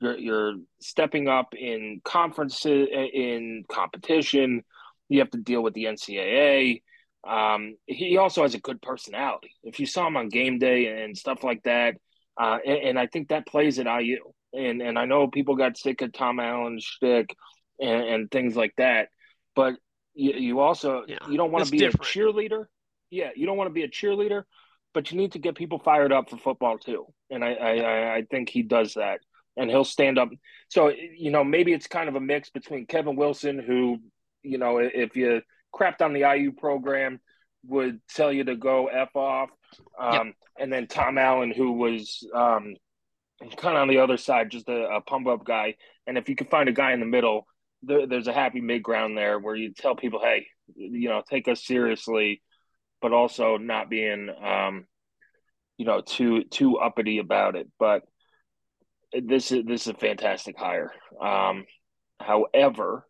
You're, 0.00 0.16
you're 0.16 0.54
stepping 0.80 1.28
up 1.28 1.52
in 1.54 2.00
conferences 2.02 2.88
in 3.12 3.64
competition. 3.70 4.62
You 5.10 5.18
have 5.18 5.30
to 5.32 5.38
deal 5.38 5.62
with 5.62 5.74
the 5.74 5.84
NCAA. 5.84 6.80
Um, 7.28 7.76
he 7.84 8.16
also 8.16 8.40
has 8.40 8.54
a 8.54 8.58
good 8.58 8.80
personality. 8.80 9.50
If 9.62 9.80
you 9.80 9.84
saw 9.84 10.06
him 10.06 10.16
on 10.16 10.30
game 10.30 10.58
day 10.58 11.04
and 11.04 11.14
stuff 11.14 11.44
like 11.44 11.64
that, 11.64 11.96
uh, 12.40 12.58
and, 12.64 12.78
and 12.78 12.98
I 12.98 13.06
think 13.06 13.28
that 13.28 13.46
plays 13.46 13.78
at 13.78 13.86
IU. 13.86 14.18
And 14.54 14.82
and 14.82 14.98
I 14.98 15.06
know 15.06 15.28
people 15.28 15.56
got 15.56 15.76
sick 15.78 16.02
of 16.02 16.12
Tom 16.12 16.38
Allen's 16.40 16.84
shtick 16.84 17.34
and, 17.80 18.04
and 18.04 18.30
things 18.30 18.54
like 18.56 18.74
that. 18.76 19.08
But 19.56 19.74
you, 20.14 20.32
you 20.32 20.60
also 20.60 21.04
Yeah, 21.08 21.18
you 21.28 21.36
don't 21.38 21.52
want 21.52 21.64
to 21.64 21.70
be 21.70 21.78
different. 21.78 22.08
a 22.14 22.18
cheerleader. 22.18 22.64
Yeah, 23.10 23.30
you 23.34 23.46
don't 23.46 23.56
want 23.56 23.68
to 23.68 23.72
be 23.74 23.82
a 23.84 23.88
cheerleader, 23.88 24.42
but 24.94 25.10
you 25.10 25.16
need 25.18 25.32
to 25.32 25.38
get 25.38 25.54
people 25.54 25.78
fired 25.78 26.12
up 26.12 26.28
for 26.30 26.36
football 26.36 26.78
too. 26.78 27.06
And 27.30 27.42
I 27.44 27.52
I, 27.54 27.76
I- 27.76 28.14
I 28.16 28.22
think 28.30 28.48
he 28.50 28.62
does 28.62 28.94
that, 28.94 29.20
and 29.56 29.70
he'll 29.70 29.84
stand 29.84 30.18
up. 30.18 30.28
So 30.68 30.88
you 30.88 31.30
know 31.30 31.44
maybe 31.44 31.72
it's 31.72 31.86
kind 31.86 32.08
of 32.10 32.16
a 32.16 32.20
mix 32.20 32.50
between 32.50 32.86
Kevin 32.86 33.16
Wilson, 33.16 33.58
who 33.58 33.98
you 34.42 34.58
know 34.58 34.78
if 34.78 35.16
you 35.16 35.40
crapped 35.74 36.02
on 36.02 36.12
the 36.12 36.30
IU 36.30 36.52
program, 36.52 37.20
would 37.66 38.00
tell 38.14 38.30
you 38.30 38.44
to 38.44 38.54
go 38.56 38.88
f 38.88 39.16
off, 39.16 39.48
um, 39.98 40.34
and 40.58 40.72
then 40.72 40.86
Tom 40.86 41.18
Allen, 41.18 41.50
who 41.50 41.72
was 41.72 42.26
um, 42.34 42.74
kind 43.56 43.76
of 43.76 43.82
on 43.82 43.88
the 43.88 43.98
other 43.98 44.16
side, 44.16 44.50
just 44.50 44.68
a, 44.68 44.96
a 44.96 45.00
pump 45.00 45.26
up 45.26 45.44
guy. 45.44 45.76
And 46.06 46.18
if 46.18 46.28
you 46.28 46.36
can 46.36 46.46
find 46.48 46.68
a 46.68 46.72
guy 46.72 46.92
in 46.92 47.00
the 47.00 47.06
middle, 47.06 47.46
there, 47.82 48.06
there's 48.06 48.28
a 48.28 48.32
happy 48.32 48.60
mid 48.60 48.82
ground 48.82 49.16
there 49.16 49.38
where 49.38 49.56
you 49.56 49.72
tell 49.72 49.96
people, 49.96 50.20
hey, 50.20 50.46
you 50.74 51.08
know, 51.08 51.22
take 51.28 51.48
us 51.48 51.64
seriously, 51.64 52.42
but 53.00 53.12
also 53.12 53.56
not 53.56 53.90
being, 53.90 54.28
um, 54.42 54.86
you 55.76 55.86
know, 55.86 56.00
too 56.00 56.44
too 56.44 56.78
uppity 56.78 57.18
about 57.18 57.56
it. 57.56 57.68
But 57.78 58.02
this 59.12 59.52
is 59.52 59.64
this 59.66 59.82
is 59.82 59.88
a 59.88 59.94
fantastic 59.94 60.56
hire. 60.58 60.92
Um, 61.20 61.64
however, 62.20 63.06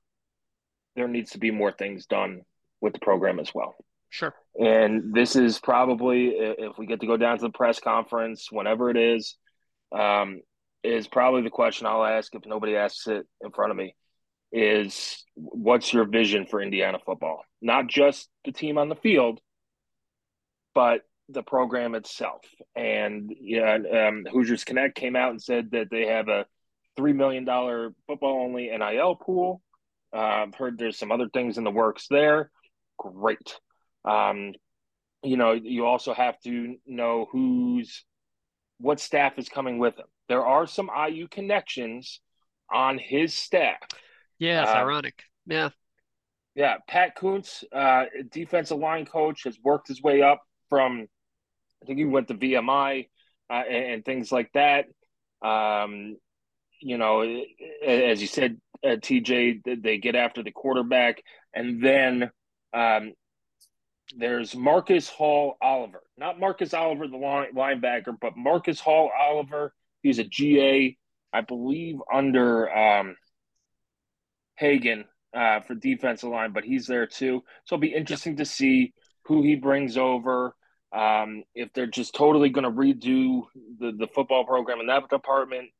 there 0.96 1.08
needs 1.08 1.32
to 1.32 1.38
be 1.38 1.50
more 1.50 1.72
things 1.72 2.06
done 2.06 2.42
with 2.80 2.94
the 2.94 3.00
program 3.00 3.38
as 3.38 3.54
well. 3.54 3.74
Sure. 4.12 4.34
And 4.60 5.14
this 5.14 5.36
is 5.36 5.58
probably, 5.58 6.28
if 6.28 6.76
we 6.76 6.84
get 6.84 7.00
to 7.00 7.06
go 7.06 7.16
down 7.16 7.38
to 7.38 7.46
the 7.46 7.50
press 7.50 7.80
conference, 7.80 8.48
whenever 8.52 8.90
it 8.90 8.98
is, 8.98 9.38
um, 9.90 10.42
is 10.84 11.08
probably 11.08 11.40
the 11.40 11.48
question 11.48 11.86
I'll 11.86 12.04
ask 12.04 12.34
if 12.34 12.44
nobody 12.44 12.76
asks 12.76 13.06
it 13.06 13.26
in 13.40 13.50
front 13.52 13.70
of 13.70 13.76
me 13.78 13.94
is 14.52 15.24
what's 15.34 15.94
your 15.94 16.04
vision 16.04 16.44
for 16.44 16.60
Indiana 16.60 16.98
football? 17.06 17.42
Not 17.62 17.86
just 17.86 18.28
the 18.44 18.52
team 18.52 18.76
on 18.76 18.90
the 18.90 18.96
field, 18.96 19.40
but 20.74 21.00
the 21.30 21.42
program 21.42 21.94
itself. 21.94 22.42
And 22.76 23.34
yeah, 23.40 23.78
um, 24.08 24.26
Hoosiers 24.30 24.64
Connect 24.64 24.94
came 24.94 25.16
out 25.16 25.30
and 25.30 25.42
said 25.42 25.70
that 25.70 25.88
they 25.90 26.06
have 26.08 26.28
a 26.28 26.44
$3 26.98 27.14
million 27.14 27.46
football 28.06 28.42
only 28.44 28.68
NIL 28.68 29.14
pool. 29.14 29.62
Uh, 30.14 30.18
I've 30.18 30.54
heard 30.54 30.76
there's 30.76 30.98
some 30.98 31.12
other 31.12 31.30
things 31.32 31.56
in 31.56 31.64
the 31.64 31.70
works 31.70 32.08
there. 32.10 32.50
Great. 32.98 33.56
Um, 34.04 34.52
you 35.22 35.36
know, 35.36 35.52
you 35.52 35.86
also 35.86 36.14
have 36.14 36.40
to 36.40 36.76
know 36.86 37.26
who's 37.30 38.04
what 38.78 38.98
staff 38.98 39.38
is 39.38 39.48
coming 39.48 39.78
with 39.78 39.98
him. 39.98 40.06
There 40.28 40.44
are 40.44 40.66
some 40.66 40.90
IU 41.08 41.28
connections 41.28 42.20
on 42.72 42.98
his 42.98 43.34
staff. 43.34 43.78
Yeah, 44.38 44.62
it's 44.62 44.70
Uh, 44.72 44.74
ironic. 44.76 45.22
Yeah. 45.46 45.70
Yeah, 46.54 46.78
Pat 46.86 47.14
Kuntz, 47.14 47.64
uh, 47.72 48.06
defensive 48.30 48.78
line 48.78 49.06
coach, 49.06 49.44
has 49.44 49.58
worked 49.62 49.88
his 49.88 50.02
way 50.02 50.20
up 50.22 50.42
from, 50.68 51.06
I 51.82 51.86
think 51.86 51.98
he 51.98 52.04
went 52.04 52.28
to 52.28 52.34
VMI 52.34 53.08
uh, 53.48 53.52
and, 53.54 53.84
and 53.94 54.04
things 54.04 54.30
like 54.32 54.50
that. 54.52 54.86
Um, 55.40 56.16
you 56.80 56.98
know, 56.98 57.22
as 57.86 58.20
you 58.20 58.26
said, 58.26 58.60
uh, 58.84 58.96
TJ, 58.96 59.82
they 59.82 59.98
get 59.98 60.14
after 60.16 60.42
the 60.42 60.50
quarterback, 60.50 61.22
and 61.54 61.82
then 61.82 62.30
um, 62.74 63.12
there's 64.16 64.54
Marcus 64.54 65.08
Hall 65.08 65.56
Oliver, 65.60 66.02
not 66.16 66.38
Marcus 66.38 66.74
Oliver, 66.74 67.08
the 67.08 67.16
line, 67.16 67.54
linebacker, 67.54 68.16
but 68.20 68.36
Marcus 68.36 68.80
Hall 68.80 69.10
Oliver. 69.18 69.72
He's 70.02 70.18
a 70.18 70.24
GA 70.24 70.96
I 71.32 71.40
believe, 71.40 71.96
under 72.12 72.70
um, 72.74 73.16
Hagan 74.56 75.04
uh, 75.34 75.60
for 75.60 75.74
defensive 75.74 76.28
line, 76.28 76.52
but 76.52 76.64
he's 76.64 76.86
there 76.86 77.06
too. 77.06 77.42
So 77.64 77.76
it'll 77.76 77.80
be 77.80 77.94
interesting 77.94 78.36
to 78.36 78.44
see 78.44 78.92
who 79.24 79.42
he 79.42 79.54
brings 79.54 79.96
over. 79.96 80.54
Um, 80.92 81.44
if 81.54 81.72
they're 81.72 81.86
just 81.86 82.14
totally 82.14 82.50
going 82.50 82.64
to 82.64 82.70
redo 82.70 83.44
the, 83.78 83.92
the 83.92 84.08
football 84.14 84.44
program 84.44 84.80
in 84.80 84.88
that 84.88 85.08
department 85.08 85.70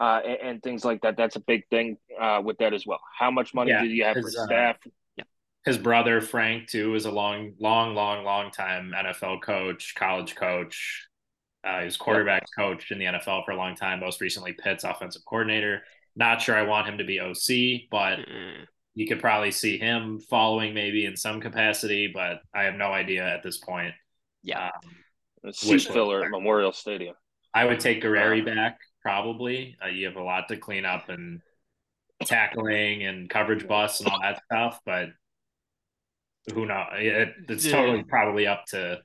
uh, 0.00 0.20
and, 0.26 0.38
and, 0.40 0.62
things 0.64 0.84
like 0.84 1.02
that, 1.02 1.16
that's 1.16 1.36
a 1.36 1.40
big 1.40 1.62
thing 1.68 1.96
uh, 2.20 2.40
with 2.44 2.58
that 2.58 2.74
as 2.74 2.84
well. 2.84 2.98
How 3.16 3.30
much 3.30 3.54
money 3.54 3.70
yeah, 3.70 3.82
do 3.82 3.88
you 3.88 4.02
have 4.02 4.14
for 4.14 4.26
uh, 4.26 4.46
staff? 4.46 4.76
His 5.68 5.76
brother 5.76 6.22
Frank 6.22 6.66
too 6.66 6.94
is 6.94 7.04
a 7.04 7.10
long, 7.10 7.52
long, 7.60 7.94
long, 7.94 8.24
long 8.24 8.50
time 8.50 8.94
NFL 8.96 9.42
coach, 9.42 9.94
college 9.94 10.34
coach. 10.34 11.06
Uh, 11.62 11.80
he 11.80 11.84
was 11.84 11.98
quarterback 11.98 12.42
yep. 12.42 12.48
coach 12.56 12.90
in 12.90 12.98
the 12.98 13.04
NFL 13.04 13.44
for 13.44 13.50
a 13.50 13.56
long 13.56 13.76
time. 13.76 14.00
Most 14.00 14.22
recently, 14.22 14.54
Pitt's 14.54 14.84
offensive 14.84 15.26
coordinator. 15.26 15.82
Not 16.16 16.40
sure 16.40 16.56
I 16.56 16.62
want 16.62 16.88
him 16.88 16.96
to 16.96 17.04
be 17.04 17.20
OC, 17.20 17.90
but 17.90 18.20
mm 18.20 18.64
you 18.94 19.06
could 19.06 19.20
probably 19.20 19.52
see 19.52 19.78
him 19.78 20.18
following 20.18 20.74
maybe 20.74 21.04
in 21.04 21.16
some 21.16 21.40
capacity, 21.40 22.10
but 22.12 22.40
I 22.52 22.64
have 22.64 22.74
no 22.74 22.86
idea 22.86 23.24
at 23.24 23.44
this 23.44 23.56
point. 23.56 23.94
Yeah. 24.42 24.70
Um, 25.44 25.52
seat 25.52 25.82
filler 25.82 26.24
at 26.24 26.30
Memorial 26.32 26.72
Stadium. 26.72 27.14
I 27.54 27.64
would 27.64 27.78
take 27.78 28.02
Guerrieri 28.02 28.44
back 28.44 28.80
probably. 29.00 29.76
Uh, 29.80 29.86
you 29.86 30.06
have 30.06 30.16
a 30.16 30.22
lot 30.22 30.48
to 30.48 30.56
clean 30.56 30.84
up 30.84 31.10
and 31.10 31.40
tackling 32.24 33.04
and 33.04 33.30
coverage 33.30 33.68
busts 33.68 34.00
and 34.00 34.08
all 34.08 34.20
that 34.20 34.42
stuff, 34.46 34.80
but 34.84 35.10
who 36.52 36.66
knows? 36.66 36.86
It, 36.94 37.28
it's 37.48 37.70
totally 37.70 38.04
probably 38.04 38.46
up 38.46 38.64
to 38.68 39.00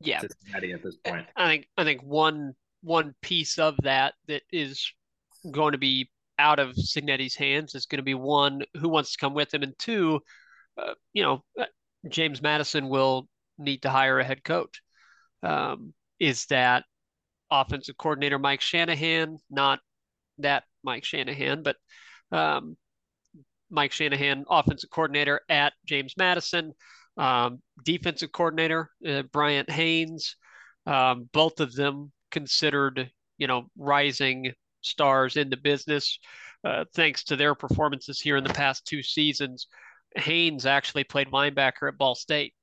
yeah 0.00 0.20
to 0.20 0.28
at 0.72 0.82
this 0.82 0.96
point. 1.04 1.26
I 1.36 1.48
think 1.48 1.68
I 1.76 1.84
think 1.84 2.02
one 2.02 2.54
one 2.82 3.14
piece 3.22 3.58
of 3.58 3.76
that 3.82 4.14
that 4.28 4.42
is 4.52 4.92
going 5.50 5.72
to 5.72 5.78
be 5.78 6.10
out 6.38 6.58
of 6.58 6.74
Cignetti's 6.74 7.36
hands 7.36 7.74
is 7.74 7.86
going 7.86 7.98
to 7.98 8.04
be 8.04 8.14
one 8.14 8.62
who 8.78 8.88
wants 8.88 9.12
to 9.12 9.18
come 9.18 9.34
with 9.34 9.52
him, 9.52 9.62
and 9.62 9.78
two, 9.78 10.20
uh, 10.78 10.94
you 11.12 11.22
know, 11.22 11.44
uh, 11.58 11.66
James 12.08 12.40
Madison 12.40 12.88
will 12.88 13.28
need 13.58 13.82
to 13.82 13.90
hire 13.90 14.18
a 14.18 14.24
head 14.24 14.42
coach. 14.42 14.82
Um, 15.42 15.92
is 16.18 16.46
that 16.46 16.84
offensive 17.50 17.96
coordinator 17.96 18.38
Mike 18.38 18.60
Shanahan? 18.60 19.38
Not 19.50 19.80
that 20.38 20.64
Mike 20.82 21.04
Shanahan, 21.04 21.62
but 21.62 21.76
um, 22.32 22.76
Mike 23.70 23.92
Shanahan, 23.92 24.44
offensive 24.48 24.90
coordinator 24.90 25.40
at 25.48 25.72
James 25.86 26.14
Madison, 26.16 26.72
um, 27.16 27.60
defensive 27.84 28.32
coordinator 28.32 28.90
uh, 29.06 29.22
Bryant 29.22 29.70
Haines. 29.70 30.36
Um, 30.86 31.28
both 31.32 31.60
of 31.60 31.74
them 31.74 32.12
considered, 32.30 33.10
you 33.38 33.46
know, 33.46 33.70
rising 33.76 34.52
stars 34.80 35.36
in 35.36 35.50
the 35.50 35.56
business, 35.56 36.18
uh, 36.64 36.84
thanks 36.94 37.24
to 37.24 37.36
their 37.36 37.54
performances 37.54 38.20
here 38.20 38.36
in 38.36 38.44
the 38.44 38.54
past 38.54 38.86
two 38.86 39.02
seasons. 39.02 39.66
Haines 40.16 40.66
actually 40.66 41.04
played 41.04 41.28
linebacker 41.28 41.88
at 41.88 41.98
Ball 41.98 42.14
State. 42.14 42.54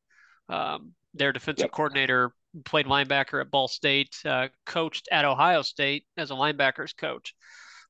Um, 0.50 0.94
their 1.14 1.32
defensive 1.32 1.66
yep. 1.66 1.72
coordinator 1.72 2.32
played 2.66 2.86
linebacker 2.86 3.42
at 3.42 3.52
Ball 3.52 3.68
State, 3.68 4.16
uh, 4.26 4.48
coached 4.66 5.08
at 5.12 5.26
Ohio 5.26 5.62
State 5.62 6.06
as 6.18 6.32
a 6.32 6.36
linebackers 6.36 6.96
coach. 6.96 7.34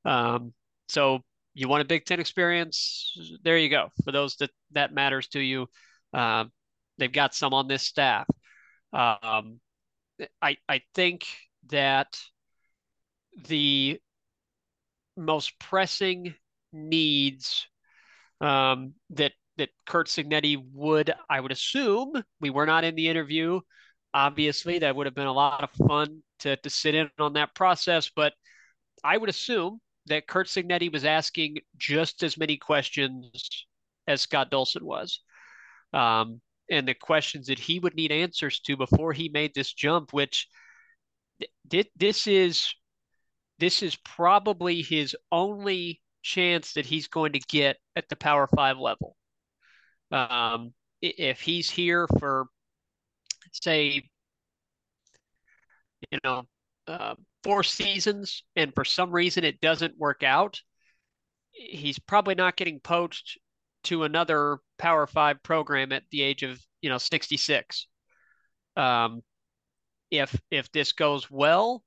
Um, 0.05 0.53
so 0.87 1.23
you 1.57 1.67
want 1.67 1.81
a 1.81 1.85
Big 1.85 2.05
Ten 2.05 2.19
experience? 2.19 3.17
There 3.43 3.57
you 3.57 3.69
go. 3.69 3.89
For 4.03 4.11
those 4.11 4.35
that 4.37 4.51
that 4.71 4.93
matters 4.93 5.27
to 5.29 5.39
you, 5.39 5.67
uh, 6.13 6.45
they've 6.99 7.11
got 7.11 7.33
some 7.33 7.53
on 7.53 7.67
this 7.67 7.83
staff. 7.83 8.27
Um, 8.93 9.59
I 10.41 10.57
I 10.69 10.81
think 10.93 11.25
that 11.69 12.19
the 13.47 13.99
most 15.15 15.57
pressing 15.59 16.35
needs 16.71 17.67
um, 18.39 18.93
that 19.11 19.31
that 19.57 19.69
Curt 19.87 20.09
Cignetti 20.09 20.63
would, 20.73 21.11
I 21.27 21.39
would 21.39 21.51
assume, 21.51 22.13
we 22.39 22.51
were 22.51 22.67
not 22.67 22.83
in 22.83 22.93
the 22.93 23.07
interview. 23.07 23.61
Obviously, 24.13 24.79
that 24.79 24.95
would 24.95 25.07
have 25.07 25.15
been 25.15 25.25
a 25.25 25.33
lot 25.33 25.63
of 25.63 25.87
fun 25.87 26.21
to 26.39 26.55
to 26.57 26.69
sit 26.69 26.93
in 26.93 27.09
on 27.17 27.33
that 27.33 27.55
process, 27.55 28.11
but 28.15 28.33
I 29.03 29.17
would 29.17 29.29
assume 29.29 29.79
that 30.07 30.27
Curt 30.27 30.47
Cignetti 30.47 30.91
was 30.91 31.05
asking 31.05 31.57
just 31.77 32.23
as 32.23 32.37
many 32.37 32.57
questions 32.57 33.65
as 34.07 34.21
Scott 34.21 34.51
Dolson 34.51 34.81
was. 34.81 35.21
Um, 35.93 36.41
and 36.69 36.87
the 36.87 36.93
questions 36.93 37.47
that 37.47 37.59
he 37.59 37.79
would 37.79 37.95
need 37.95 38.11
answers 38.11 38.59
to 38.61 38.75
before 38.75 39.13
he 39.13 39.29
made 39.29 39.53
this 39.53 39.73
jump, 39.73 40.11
which 40.11 40.47
th- 41.69 41.89
this 41.95 42.27
is 42.27 42.73
this 43.59 43.81
is 43.81 43.95
probably 43.95 44.81
his 44.81 45.15
only 45.31 46.01
chance 46.21 46.73
that 46.73 46.85
he's 46.85 47.07
going 47.07 47.33
to 47.33 47.39
get 47.39 47.77
at 47.95 48.07
the 48.09 48.15
Power 48.15 48.47
Five 48.47 48.77
level. 48.77 49.15
Um, 50.11 50.73
if 51.01 51.41
he's 51.41 51.69
here 51.69 52.07
for, 52.19 52.47
say, 53.51 54.03
you 56.11 56.19
know, 56.23 56.43
uh, 56.87 57.15
four 57.43 57.63
seasons, 57.63 58.43
and 58.55 58.73
for 58.73 58.85
some 58.85 59.11
reason 59.11 59.43
it 59.43 59.61
doesn't 59.61 59.97
work 59.97 60.23
out, 60.23 60.61
he's 61.51 61.99
probably 61.99 62.35
not 62.35 62.55
getting 62.55 62.79
poached 62.79 63.39
to 63.83 64.03
another 64.03 64.59
Power 64.77 65.07
Five 65.07 65.41
program 65.43 65.91
at 65.91 66.03
the 66.11 66.21
age 66.21 66.43
of 66.43 66.59
you 66.81 66.89
know 66.89 66.97
66. 66.97 67.87
Um, 68.75 69.21
if 70.11 70.39
if 70.51 70.71
this 70.71 70.93
goes 70.93 71.29
well, 71.29 71.83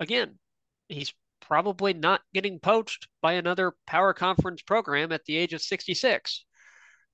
again, 0.00 0.38
he's 0.88 1.12
probably 1.40 1.92
not 1.92 2.22
getting 2.32 2.58
poached 2.58 3.08
by 3.20 3.34
another 3.34 3.74
power 3.86 4.14
conference 4.14 4.62
program 4.62 5.12
at 5.12 5.24
the 5.26 5.36
age 5.36 5.52
of 5.52 5.60
66. 5.60 6.44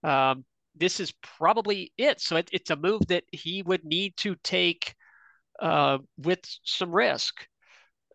Um, 0.04 0.44
this 0.76 1.00
is 1.00 1.12
probably 1.22 1.92
it. 1.98 2.20
So 2.20 2.36
it, 2.36 2.48
it's 2.52 2.70
a 2.70 2.76
move 2.76 3.06
that 3.08 3.24
he 3.32 3.62
would 3.62 3.84
need 3.84 4.16
to 4.18 4.36
take 4.42 4.94
uh, 5.60 5.98
with 6.18 6.40
some 6.64 6.92
risk, 6.92 7.46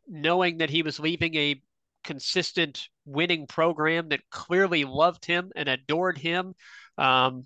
knowing 0.07 0.57
that 0.57 0.69
he 0.69 0.81
was 0.81 0.99
leaving 0.99 1.35
a 1.35 1.61
consistent 2.03 2.87
winning 3.05 3.47
program 3.47 4.09
that 4.09 4.29
clearly 4.29 4.83
loved 4.83 5.25
him 5.25 5.51
and 5.55 5.67
adored 5.67 6.17
him. 6.17 6.53
Um, 6.97 7.45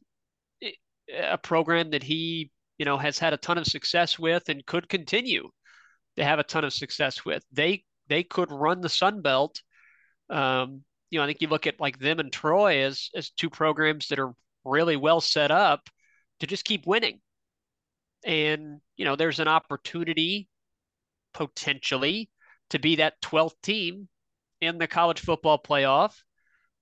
a 1.11 1.37
program 1.37 1.91
that 1.91 2.03
he, 2.03 2.51
you 2.77 2.85
know, 2.85 2.97
has 2.97 3.17
had 3.17 3.33
a 3.33 3.37
ton 3.37 3.57
of 3.57 3.65
success 3.65 4.19
with 4.19 4.49
and 4.49 4.65
could 4.65 4.87
continue 4.89 5.49
to 6.17 6.23
have 6.23 6.39
a 6.39 6.43
ton 6.43 6.63
of 6.63 6.73
success 6.73 7.25
with. 7.25 7.43
They 7.51 7.83
they 8.07 8.23
could 8.23 8.51
run 8.51 8.81
the 8.81 8.89
Sun 8.89 9.21
Belt. 9.21 9.61
Um, 10.29 10.83
you 11.09 11.17
know, 11.17 11.23
I 11.23 11.27
think 11.27 11.41
you 11.41 11.47
look 11.47 11.67
at 11.67 11.79
like 11.79 11.99
them 11.99 12.19
and 12.19 12.31
Troy 12.31 12.83
as 12.83 13.09
as 13.15 13.31
two 13.31 13.49
programs 13.49 14.07
that 14.09 14.19
are 14.19 14.33
really 14.63 14.97
well 14.97 15.21
set 15.21 15.51
up 15.51 15.89
to 16.39 16.47
just 16.47 16.65
keep 16.65 16.85
winning. 16.85 17.21
And 18.25 18.81
you 18.97 19.05
know, 19.05 19.15
there's 19.15 19.39
an 19.39 19.47
opportunity 19.47 20.49
potentially 21.33 22.29
to 22.71 22.79
be 22.79 22.97
that 22.97 23.21
12th 23.21 23.61
team 23.61 24.07
in 24.61 24.77
the 24.77 24.87
college 24.87 25.19
football 25.21 25.59
playoff 25.59 26.15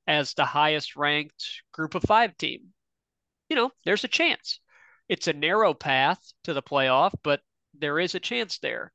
as 0.07 0.33
the 0.33 0.45
highest 0.45 0.95
ranked 0.95 1.45
group 1.71 1.95
of 1.95 2.03
five 2.03 2.37
team. 2.37 2.73
You 3.49 3.55
know, 3.55 3.71
there's 3.85 4.03
a 4.03 4.09
chance. 4.09 4.59
It's 5.09 5.27
a 5.27 5.33
narrow 5.33 5.73
path 5.73 6.19
to 6.43 6.53
the 6.53 6.63
playoff, 6.63 7.13
but 7.23 7.41
there 7.73 7.99
is 7.99 8.15
a 8.15 8.19
chance 8.19 8.59
there 8.59 8.91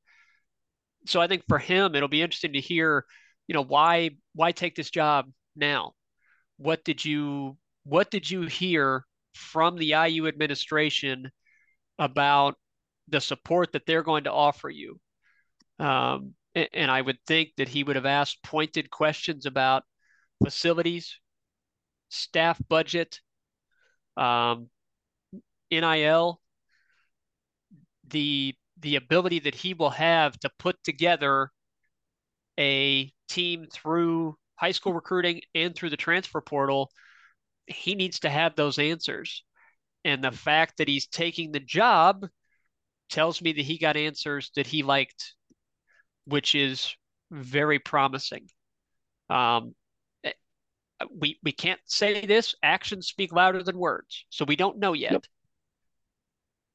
so 1.06 1.20
I 1.20 1.26
think 1.26 1.44
for 1.48 1.58
him, 1.58 1.94
it'll 1.94 2.08
be 2.08 2.22
interesting 2.22 2.52
to 2.54 2.60
hear, 2.60 3.04
you 3.46 3.54
know, 3.54 3.62
why 3.62 4.10
why 4.34 4.52
take 4.52 4.74
this 4.74 4.90
job 4.90 5.30
now? 5.56 5.94
What 6.58 6.84
did 6.84 7.04
you 7.04 7.56
what 7.84 8.10
did 8.10 8.30
you 8.30 8.42
hear 8.42 9.04
from 9.34 9.76
the 9.76 9.94
IU 9.94 10.26
administration 10.28 11.30
about 12.02 12.56
the 13.08 13.20
support 13.20 13.72
that 13.72 13.86
they're 13.86 14.02
going 14.02 14.24
to 14.24 14.32
offer 14.32 14.68
you? 14.68 15.00
Um, 15.78 16.34
and, 16.54 16.68
and 16.72 16.90
I 16.90 17.00
would 17.00 17.18
think 17.26 17.50
that 17.56 17.68
he 17.68 17.84
would 17.84 17.96
have 17.96 18.06
asked 18.06 18.42
pointed 18.42 18.90
questions 18.90 19.46
about 19.46 19.84
facilities, 20.42 21.18
staff 22.10 22.60
budget, 22.68 23.20
um, 24.16 24.68
NIL, 25.70 26.40
the 28.08 28.54
the 28.80 28.96
ability 28.96 29.38
that 29.38 29.54
he 29.54 29.74
will 29.74 29.90
have 29.90 30.38
to 30.40 30.50
put 30.58 30.76
together 30.82 31.50
a 32.58 33.12
team 33.28 33.66
through 33.72 34.36
high 34.56 34.72
school 34.72 34.92
recruiting 34.92 35.40
and 35.54 35.74
through 35.74 35.90
the 35.90 35.96
transfer 35.96 36.40
portal, 36.40 36.90
he 37.66 37.94
needs 37.94 38.20
to 38.20 38.28
have 38.28 38.56
those 38.56 38.78
answers. 38.78 39.44
And 40.04 40.22
the 40.22 40.32
fact 40.32 40.78
that 40.78 40.88
he's 40.88 41.06
taking 41.06 41.52
the 41.52 41.60
job 41.60 42.26
tells 43.08 43.40
me 43.40 43.52
that 43.52 43.64
he 43.64 43.78
got 43.78 43.96
answers 43.96 44.50
that 44.56 44.66
he 44.66 44.82
liked, 44.82 45.34
which 46.24 46.54
is 46.54 46.94
very 47.30 47.78
promising. 47.78 48.48
Um, 49.30 49.74
we 51.10 51.38
we 51.42 51.52
can't 51.52 51.80
say 51.84 52.26
this. 52.26 52.54
Actions 52.62 53.06
speak 53.06 53.32
louder 53.32 53.62
than 53.62 53.76
words, 53.78 54.24
so 54.30 54.44
we 54.44 54.56
don't 54.56 54.78
know 54.78 54.92
yet. 54.92 55.12
Yep. 55.12 55.24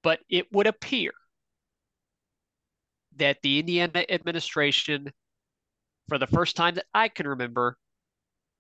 But 0.04 0.20
it 0.30 0.52
would 0.52 0.68
appear 0.68 1.12
that 3.18 3.38
the 3.42 3.60
Indiana 3.60 4.06
administration 4.10 5.12
for 6.08 6.18
the 6.18 6.28
first 6.28 6.56
time 6.56 6.76
that 6.76 6.86
I 6.94 7.10
can 7.10 7.28
remember, 7.28 7.78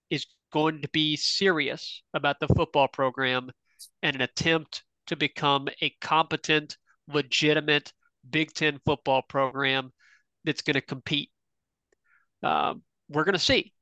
is 0.09 0.25
going 0.51 0.81
to 0.81 0.89
be 0.89 1.15
serious 1.15 2.01
about 2.13 2.39
the 2.39 2.47
football 2.47 2.87
program 2.87 3.51
and 4.01 4.15
an 4.15 4.21
attempt 4.21 4.83
to 5.07 5.15
become 5.15 5.67
a 5.81 5.89
competent, 6.01 6.77
legitimate 7.07 7.93
Big 8.29 8.53
Ten 8.53 8.79
football 8.85 9.21
program 9.21 9.91
that's 10.43 10.61
going 10.61 10.75
to 10.75 10.81
compete. 10.81 11.31
Um, 12.43 12.83
we're 13.09 13.23
going 13.23 13.33
to 13.33 13.39
see 13.39 13.73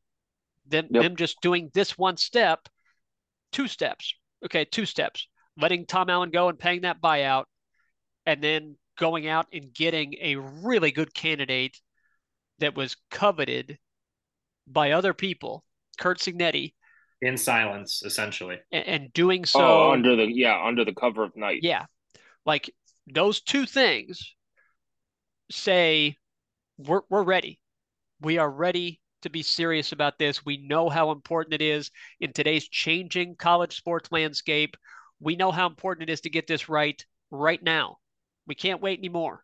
them, 0.68 0.88
yep. 0.92 1.04
them 1.04 1.16
just 1.16 1.42
doing 1.42 1.72
this 1.74 1.98
one 1.98 2.18
step, 2.18 2.68
two 3.52 3.68
steps. 3.68 4.14
Okay, 4.44 4.66
two 4.66 4.86
steps. 4.86 5.28
Letting 5.58 5.86
Tom 5.86 6.10
Allen 6.10 6.30
go 6.30 6.50
and 6.50 6.60
paying 6.60 6.82
that 6.82 7.02
buyout, 7.02 7.46
and 8.26 8.42
then 8.44 8.76
going 8.98 9.28
out 9.28 9.48
and 9.52 9.74
getting 9.74 10.16
a 10.22 10.36
really 10.36 10.92
good 10.92 11.14
candidate 11.14 11.80
that 12.60 12.76
was 12.76 12.96
coveted 13.12 13.78
by 14.68 14.92
other 14.92 15.14
people, 15.14 15.64
Curt 15.98 16.20
Cignetti. 16.20 16.74
In 17.22 17.38
silence, 17.38 18.04
essentially. 18.04 18.58
And, 18.72 18.88
and 18.88 19.14
doing 19.14 19.42
oh, 19.42 19.46
so 19.46 19.60
oh, 19.60 19.92
under 19.92 20.16
the 20.16 20.26
yeah, 20.26 20.62
under 20.64 20.86
the 20.86 20.94
cover 20.94 21.24
of 21.24 21.36
night. 21.36 21.60
Yeah. 21.64 21.86
Like 22.46 22.70
those 23.08 23.42
two 23.42 23.66
things 23.66 24.36
say 25.52 26.18
we're 26.78 27.02
we're 27.10 27.24
ready. 27.24 27.60
We 28.22 28.38
are 28.38 28.50
ready 28.50 29.02
to 29.22 29.30
be 29.30 29.42
serious 29.42 29.92
about 29.92 30.20
this. 30.20 30.46
We 30.46 30.58
know 30.58 30.90
how 30.90 31.12
important 31.12 31.54
it 31.54 31.62
is 31.62 31.90
in 32.20 32.32
today's 32.32 32.68
changing 32.68 33.36
college 33.38 33.76
sports 33.76 34.12
landscape. 34.12 34.78
We 35.20 35.36
know 35.36 35.52
how 35.52 35.68
important 35.68 36.10
it 36.10 36.14
is 36.14 36.22
to 36.22 36.30
get 36.30 36.48
this 36.48 36.70
right 36.70 37.04
right 37.32 37.62
now. 37.62 37.98
We 38.46 38.56
can't 38.56 38.82
wait 38.82 39.00
anymore. 39.00 39.44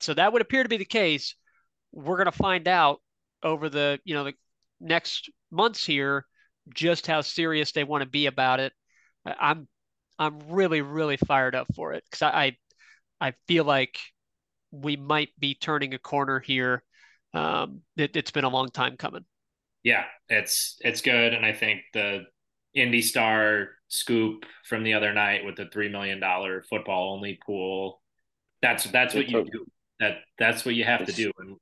So 0.00 0.14
that 0.14 0.32
would 0.32 0.42
appear 0.42 0.62
to 0.62 0.68
be 0.68 0.76
the 0.76 0.84
case. 0.84 1.34
We're 1.92 2.16
going 2.16 2.30
to 2.30 2.32
find 2.32 2.68
out 2.68 3.00
over 3.42 3.68
the, 3.68 3.98
you 4.04 4.14
know, 4.14 4.24
the 4.24 4.34
next 4.80 5.30
months 5.50 5.84
here 5.84 6.26
just 6.72 7.06
how 7.06 7.20
serious 7.20 7.72
they 7.72 7.84
want 7.84 8.02
to 8.02 8.08
be 8.08 8.26
about 8.26 8.60
it. 8.60 8.72
I'm 9.26 9.68
I'm 10.18 10.38
really 10.50 10.80
really 10.80 11.16
fired 11.16 11.54
up 11.54 11.66
for 11.74 11.92
it 11.92 12.04
cuz 12.10 12.22
I 12.22 12.56
I 13.20 13.32
feel 13.46 13.64
like 13.64 13.98
we 14.70 14.96
might 14.96 15.30
be 15.38 15.54
turning 15.54 15.94
a 15.94 15.98
corner 15.98 16.40
here. 16.40 16.82
Um, 17.32 17.82
it, 17.96 18.16
it's 18.16 18.30
been 18.30 18.44
a 18.44 18.48
long 18.48 18.70
time 18.70 18.96
coming. 18.96 19.24
Yeah, 19.82 20.04
it's 20.28 20.76
it's 20.80 21.00
good, 21.00 21.34
and 21.34 21.44
I 21.44 21.52
think 21.52 21.82
the 21.92 22.24
Indy 22.74 23.02
Star 23.02 23.68
scoop 23.88 24.44
from 24.64 24.82
the 24.82 24.94
other 24.94 25.12
night 25.12 25.44
with 25.44 25.56
the 25.56 25.66
three 25.66 25.88
million 25.88 26.20
dollar 26.20 26.64
football 26.68 27.14
only 27.14 27.38
pool. 27.44 28.00
That's 28.62 28.84
that's 28.84 29.14
what 29.14 29.28
you 29.28 29.44
do. 29.44 29.66
That 30.00 30.18
that's 30.38 30.64
what 30.64 30.74
you 30.74 30.84
have 30.84 31.06
to 31.06 31.12
do. 31.12 31.30
And 31.38 31.56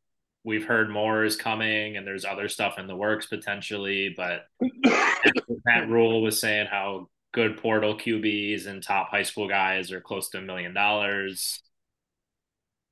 we've 0.45 0.67
heard 0.67 0.91
more 0.91 1.25
is 1.25 1.37
coming, 1.37 1.97
and 1.97 2.07
there's 2.07 2.25
other 2.25 2.49
stuff 2.49 2.79
in 2.79 2.87
the 2.87 2.97
works 2.97 3.27
potentially. 3.27 4.15
But 4.17 4.47
Matt 5.65 5.89
Rhule 5.89 6.23
was 6.23 6.41
saying 6.41 6.67
how 6.71 7.09
good 7.33 7.57
portal 7.57 7.97
QBs 7.97 8.67
and 8.67 8.83
top 8.83 9.11
high 9.11 9.23
school 9.23 9.49
guys 9.49 9.91
are 9.93 10.01
close 10.01 10.29
to 10.31 10.39
a 10.39 10.43
million 10.43 10.75
dollars. 10.75 11.61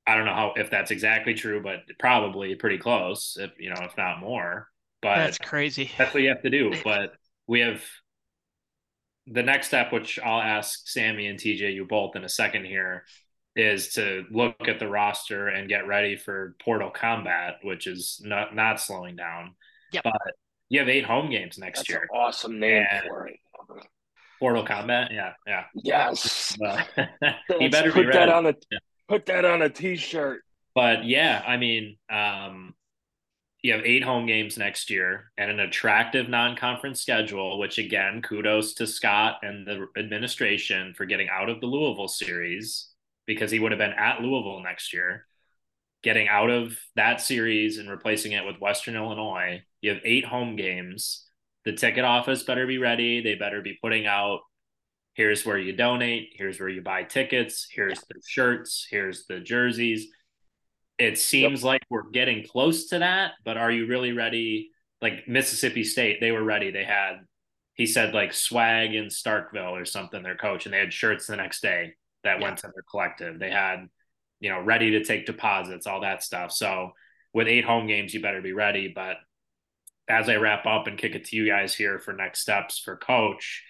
I 0.07 0.15
don't 0.15 0.25
know 0.25 0.33
how 0.33 0.53
if 0.55 0.69
that's 0.71 0.91
exactly 0.91 1.33
true, 1.33 1.61
but 1.61 1.81
probably 1.99 2.55
pretty 2.55 2.77
close, 2.77 3.37
if 3.39 3.51
you 3.59 3.69
know, 3.69 3.81
if 3.81 3.95
not 3.97 4.19
more. 4.19 4.67
But 5.01 5.17
that's 5.17 5.37
crazy. 5.37 5.91
That's 5.97 6.13
what 6.13 6.23
you 6.23 6.29
have 6.29 6.41
to 6.43 6.49
do. 6.49 6.73
But 6.83 7.13
we 7.47 7.61
have 7.61 7.83
the 9.27 9.43
next 9.43 9.67
step, 9.67 9.91
which 9.93 10.19
I'll 10.19 10.41
ask 10.41 10.87
Sammy 10.87 11.27
and 11.27 11.39
TJ 11.39 11.73
you 11.73 11.85
both 11.85 12.15
in 12.15 12.23
a 12.23 12.29
second 12.29 12.65
here, 12.65 13.05
is 13.55 13.93
to 13.93 14.25
look 14.31 14.55
at 14.67 14.79
the 14.79 14.87
roster 14.87 15.47
and 15.47 15.67
get 15.67 15.87
ready 15.87 16.15
for 16.15 16.55
Portal 16.63 16.89
Combat, 16.89 17.55
which 17.63 17.87
is 17.87 18.21
not 18.23 18.55
not 18.55 18.79
slowing 18.79 19.15
down. 19.15 19.55
Yep. 19.91 20.03
But 20.03 20.33
you 20.69 20.79
have 20.79 20.89
eight 20.89 21.05
home 21.05 21.29
games 21.29 21.57
next 21.57 21.79
That's 21.79 21.89
year. 21.89 22.07
awesome 22.13 22.59
name 22.59 22.85
and 22.89 23.07
for 23.07 23.27
it. 23.27 23.35
Portal 24.39 24.65
Combat, 24.65 25.11
yeah, 25.11 25.33
yeah. 25.45 25.65
Yes. 25.75 26.57
he 27.59 27.67
better 27.69 27.91
put 27.91 28.11
that 28.13 28.29
on 28.29 28.45
a 28.45 28.55
yeah. 28.71 28.79
Put 29.07 29.25
that 29.25 29.43
on 29.43 29.61
a 29.61 29.69
t-shirt. 29.69 30.41
But 30.73 31.03
yeah, 31.03 31.43
I 31.45 31.57
mean, 31.57 31.97
um, 32.09 32.73
you 33.61 33.73
have 33.73 33.85
eight 33.85 34.03
home 34.03 34.25
games 34.25 34.57
next 34.57 34.89
year 34.89 35.31
and 35.37 35.51
an 35.51 35.59
attractive 35.59 36.29
non-conference 36.29 37.01
schedule, 37.01 37.59
which 37.59 37.77
again, 37.77 38.21
kudos 38.21 38.73
to 38.75 38.87
Scott 38.87 39.39
and 39.43 39.67
the 39.67 39.87
administration 39.97 40.93
for 40.95 41.05
getting 41.05 41.27
out 41.29 41.49
of 41.49 41.59
the 41.59 41.67
Louisville 41.67 42.07
series 42.07 42.87
because 43.33 43.51
he 43.51 43.59
would 43.59 43.71
have 43.71 43.79
been 43.79 43.93
at 43.93 44.21
Louisville 44.21 44.61
next 44.61 44.93
year. 44.93 45.25
Getting 46.03 46.27
out 46.27 46.49
of 46.49 46.77
that 46.95 47.21
series 47.21 47.77
and 47.77 47.89
replacing 47.89 48.31
it 48.33 48.45
with 48.45 48.59
Western 48.59 48.95
Illinois, 48.95 49.61
you 49.81 49.91
have 49.91 50.01
eight 50.03 50.25
home 50.25 50.55
games. 50.55 51.27
The 51.63 51.73
ticket 51.73 52.03
office 52.03 52.43
better 52.43 52.67
be 52.67 52.77
ready. 52.77 53.21
They 53.21 53.35
better 53.35 53.61
be 53.61 53.77
putting 53.81 54.07
out 54.07 54.41
here's 55.13 55.45
where 55.45 55.57
you 55.57 55.73
donate, 55.73 56.29
here's 56.35 56.59
where 56.59 56.69
you 56.69 56.81
buy 56.81 57.03
tickets, 57.03 57.67
here's 57.69 57.99
the 57.99 58.21
shirts, 58.25 58.87
here's 58.89 59.25
the 59.27 59.39
jerseys. 59.39 60.07
It 60.97 61.17
seems 61.17 61.61
yep. 61.61 61.65
like 61.65 61.81
we're 61.89 62.09
getting 62.09 62.45
close 62.47 62.87
to 62.87 62.99
that, 62.99 63.33
but 63.43 63.57
are 63.57 63.71
you 63.71 63.87
really 63.87 64.13
ready? 64.13 64.71
Like 65.01 65.27
Mississippi 65.27 65.83
State, 65.83 66.19
they 66.21 66.31
were 66.31 66.43
ready. 66.43 66.71
They 66.71 66.85
had, 66.85 67.25
he 67.73 67.85
said, 67.85 68.13
like 68.13 68.33
swag 68.33 68.93
in 68.93 69.05
Starkville 69.05 69.71
or 69.71 69.85
something, 69.85 70.23
their 70.23 70.37
coach, 70.37 70.65
and 70.65 70.73
they 70.73 70.79
had 70.79 70.93
shirts 70.93 71.27
the 71.27 71.35
next 71.35 71.61
day 71.61 71.93
that 72.23 72.39
yeah. 72.39 72.43
went 72.43 72.57
to 72.59 72.71
their 72.73 72.83
collective. 72.89 73.39
They 73.39 73.51
had, 73.51 73.87
you 74.39 74.49
know, 74.49 74.61
ready 74.61 74.91
to 74.91 75.03
take 75.03 75.25
deposits, 75.25 75.87
all 75.87 76.01
that 76.01 76.23
stuff. 76.23 76.51
So 76.51 76.91
with 77.33 77.47
eight 77.47 77.65
home 77.65 77.87
games, 77.87 78.13
you 78.13 78.21
better 78.21 78.41
be 78.41 78.53
ready. 78.53 78.91
But 78.93 79.17
as 80.07 80.29
I 80.29 80.35
wrap 80.35 80.65
up 80.65 80.87
and 80.87 80.97
kick 80.97 81.15
it 81.15 81.25
to 81.25 81.35
you 81.35 81.47
guys 81.47 81.73
here 81.73 81.99
for 81.99 82.13
next 82.13 82.41
steps 82.41 82.79
for 82.79 82.97
coach, 82.97 83.63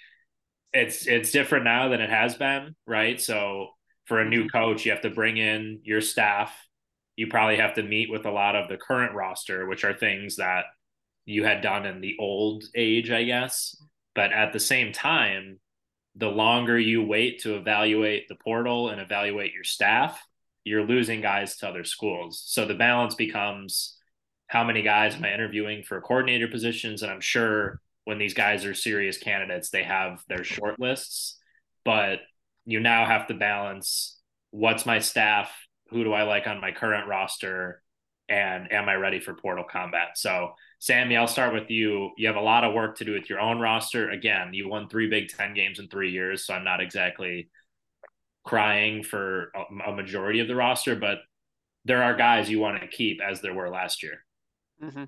it's 0.73 1.05
it's 1.05 1.31
different 1.31 1.65
now 1.65 1.89
than 1.89 2.01
it 2.01 2.09
has 2.09 2.35
been, 2.35 2.75
right? 2.85 3.19
So 3.19 3.69
for 4.05 4.19
a 4.19 4.29
new 4.29 4.45
mm-hmm. 4.45 4.57
coach, 4.57 4.85
you 4.85 4.91
have 4.91 5.01
to 5.01 5.09
bring 5.09 5.37
in 5.37 5.81
your 5.83 6.01
staff. 6.01 6.55
You 7.15 7.27
probably 7.27 7.57
have 7.57 7.75
to 7.75 7.83
meet 7.83 8.09
with 8.09 8.25
a 8.25 8.31
lot 8.31 8.55
of 8.55 8.69
the 8.69 8.77
current 8.77 9.13
roster, 9.13 9.67
which 9.67 9.83
are 9.83 9.93
things 9.93 10.37
that 10.37 10.65
you 11.25 11.43
had 11.43 11.61
done 11.61 11.85
in 11.85 12.01
the 12.01 12.15
old 12.19 12.63
age, 12.75 13.11
I 13.11 13.23
guess. 13.23 13.75
But 14.15 14.31
at 14.31 14.53
the 14.53 14.59
same 14.59 14.91
time, 14.91 15.59
the 16.15 16.29
longer 16.29 16.77
you 16.77 17.03
wait 17.03 17.41
to 17.41 17.55
evaluate 17.55 18.27
the 18.27 18.35
portal 18.35 18.89
and 18.89 18.99
evaluate 18.99 19.53
your 19.53 19.63
staff, 19.63 20.21
you're 20.63 20.85
losing 20.85 21.21
guys 21.21 21.57
to 21.57 21.69
other 21.69 21.83
schools. 21.83 22.43
So 22.45 22.65
the 22.65 22.73
balance 22.73 23.15
becomes 23.15 23.97
how 24.47 24.63
many 24.63 24.81
guys 24.81 25.15
am 25.15 25.23
I 25.23 25.33
interviewing 25.33 25.83
for 25.83 26.01
coordinator 26.01 26.47
positions? 26.47 27.01
And 27.01 27.11
I'm 27.11 27.21
sure 27.21 27.79
when 28.03 28.17
these 28.17 28.33
guys 28.33 28.65
are 28.65 28.73
serious 28.73 29.17
candidates, 29.17 29.69
they 29.69 29.83
have 29.83 30.23
their 30.27 30.43
short 30.43 30.79
lists, 30.79 31.37
but 31.85 32.19
you 32.65 32.79
now 32.79 33.05
have 33.05 33.27
to 33.27 33.33
balance 33.33 34.19
what's 34.51 34.85
my 34.85 34.99
staff, 34.99 35.51
who 35.89 36.03
do 36.03 36.13
I 36.13 36.23
like 36.23 36.47
on 36.47 36.61
my 36.61 36.71
current 36.71 37.07
roster, 37.07 37.81
and 38.27 38.71
am 38.71 38.89
I 38.89 38.95
ready 38.95 39.19
for 39.19 39.33
portal 39.33 39.65
combat? 39.69 40.09
So, 40.15 40.53
Sammy, 40.81 41.15
I'll 41.15 41.27
start 41.27 41.53
with 41.53 41.69
you. 41.69 42.09
You 42.17 42.25
have 42.25 42.37
a 42.37 42.41
lot 42.41 42.63
of 42.63 42.73
work 42.73 42.97
to 42.97 43.05
do 43.05 43.13
with 43.13 43.29
your 43.29 43.39
own 43.39 43.59
roster. 43.59 44.09
Again, 44.09 44.51
you 44.51 44.67
won 44.67 44.89
three 44.89 45.07
Big 45.07 45.29
Ten 45.29 45.53
games 45.53 45.77
in 45.77 45.87
three 45.87 46.09
years, 46.09 46.43
so 46.43 46.55
I'm 46.55 46.63
not 46.63 46.81
exactly 46.81 47.49
crying 48.43 49.03
for 49.03 49.51
a, 49.85 49.91
majority 49.91 50.39
of 50.39 50.47
the 50.47 50.55
roster, 50.55 50.95
but 50.95 51.19
there 51.85 52.01
are 52.01 52.15
guys 52.15 52.49
you 52.49 52.59
want 52.59 52.81
to 52.81 52.87
keep 52.87 53.21
as 53.21 53.41
there 53.41 53.53
were 53.53 53.69
last 53.69 54.01
year. 54.01 54.25
Mm-hmm. 54.83 55.03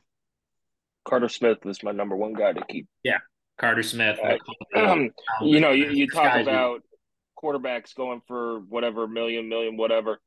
Carter 1.05 1.27
Smith 1.27 1.65
was 1.65 1.81
my 1.81 1.91
number 1.91 2.15
one 2.15 2.33
guy 2.33 2.53
to 2.53 2.63
keep. 2.69 2.87
Yeah, 3.03 3.17
Carter 3.59 3.81
Smith. 3.81 4.19
Uh, 4.23 4.37
um, 4.79 5.09
you 5.41 5.59
know, 5.59 5.71
you, 5.71 5.89
you 5.89 6.07
talk 6.07 6.39
about 6.39 6.81
quarterbacks 7.35 7.95
going 7.95 8.21
for 8.27 8.59
whatever 8.59 9.07
million, 9.07 9.49
million, 9.49 9.75
whatever. 9.75 10.21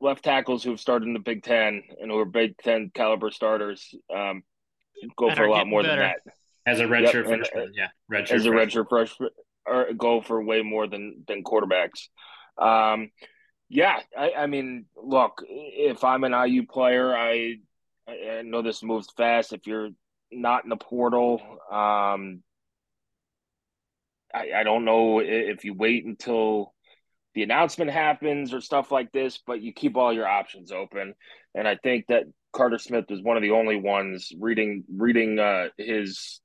Left 0.00 0.22
tackles 0.22 0.62
who've 0.62 0.78
started 0.78 1.08
in 1.08 1.14
the 1.14 1.20
Big 1.20 1.42
Ten 1.42 1.82
and 2.00 2.10
who 2.10 2.18
are 2.18 2.24
Big 2.24 2.56
Ten 2.58 2.90
caliber 2.94 3.30
starters 3.30 3.94
um, 4.14 4.42
go 5.16 5.34
for 5.34 5.44
a 5.44 5.50
lot 5.50 5.66
more 5.66 5.82
better. 5.82 5.96
than 5.96 6.12
that. 6.24 6.34
As 6.66 6.80
a 6.80 6.84
redshirt 6.84 7.14
yep, 7.14 7.26
freshman, 7.26 7.62
and, 7.62 7.74
yeah, 7.74 7.88
redshirt 8.12 8.30
as 8.32 8.46
a 8.46 8.50
redshirt 8.50 8.88
freshman, 8.88 9.30
or 9.66 9.92
go 9.94 10.20
for 10.20 10.42
way 10.42 10.62
more 10.62 10.86
than 10.86 11.24
than 11.26 11.42
quarterbacks. 11.42 12.08
Um, 12.58 13.10
yeah, 13.68 14.00
I, 14.16 14.32
I 14.32 14.46
mean, 14.46 14.86
look, 14.96 15.42
if 15.48 16.04
I'm 16.04 16.24
an 16.24 16.32
IU 16.32 16.66
player, 16.66 17.16
I 17.16 17.56
I, 18.06 18.38
I 18.38 18.42
know 18.42 18.62
this 18.62 18.82
moves 18.82 19.08
fast. 19.16 19.52
If 19.52 19.66
you're 19.66 19.90
not 20.30 20.64
in 20.64 20.70
the 20.70 20.76
portal, 20.76 21.40
um, 21.70 22.42
I, 24.34 24.52
I 24.56 24.62
don't 24.62 24.84
know 24.84 25.20
if 25.20 25.64
you 25.64 25.74
wait 25.74 26.04
until 26.04 26.74
the 27.34 27.42
announcement 27.42 27.90
happens 27.90 28.52
or 28.52 28.60
stuff 28.60 28.90
like 28.90 29.12
this, 29.12 29.38
but 29.46 29.60
you 29.60 29.72
keep 29.72 29.96
all 29.96 30.12
your 30.12 30.26
options 30.26 30.72
open. 30.72 31.14
And 31.54 31.68
I 31.68 31.76
think 31.76 32.06
that 32.08 32.24
Carter 32.52 32.78
Smith 32.78 33.06
was 33.08 33.22
one 33.22 33.36
of 33.36 33.42
the 33.42 33.50
only 33.52 33.76
ones 33.76 34.32
reading 34.38 34.84
reading 34.94 35.38
uh, 35.38 35.68
his 35.76 36.40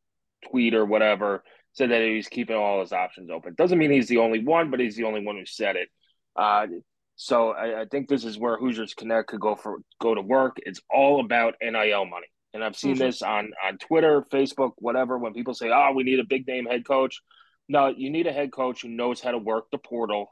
tweet 0.49 0.73
or 0.73 0.85
whatever 0.85 1.43
said 1.73 1.89
that 1.89 2.01
he's 2.01 2.27
keeping 2.27 2.55
all 2.55 2.81
his 2.81 2.93
options 2.93 3.29
open. 3.31 3.55
Doesn't 3.55 3.79
mean 3.79 3.91
he's 3.91 4.07
the 4.07 4.17
only 4.17 4.43
one, 4.43 4.69
but 4.69 4.79
he's 4.79 4.95
the 4.95 5.05
only 5.05 5.25
one 5.25 5.37
who 5.37 5.45
said 5.45 5.75
it. 5.75 5.89
Uh, 6.35 6.67
So 7.15 7.51
I, 7.51 7.81
I, 7.81 7.85
think 7.85 8.07
this 8.07 8.25
is 8.25 8.39
where 8.39 8.57
Hoosiers 8.57 8.95
Connect 8.95 9.29
could 9.29 9.39
go 9.39 9.55
for 9.55 9.79
go 9.99 10.15
to 10.15 10.21
work. 10.21 10.57
It's 10.65 10.81
all 10.89 11.19
about 11.19 11.55
NIL 11.61 12.05
money. 12.05 12.27
And 12.53 12.63
I've 12.63 12.75
seen 12.75 12.95
mm-hmm. 12.95 13.03
this 13.03 13.21
on 13.21 13.51
on 13.65 13.77
Twitter, 13.77 14.23
Facebook, 14.31 14.71
whatever, 14.77 15.17
when 15.17 15.33
people 15.33 15.53
say, 15.53 15.71
Oh, 15.71 15.91
we 15.95 16.03
need 16.03 16.19
a 16.19 16.25
big 16.25 16.47
name 16.47 16.65
head 16.65 16.85
coach. 16.85 17.21
No, 17.69 17.87
you 17.87 18.09
need 18.09 18.27
a 18.27 18.33
head 18.33 18.51
coach 18.51 18.81
who 18.81 18.89
knows 18.89 19.21
how 19.21 19.31
to 19.31 19.37
work 19.37 19.65
the 19.71 19.77
portal 19.77 20.27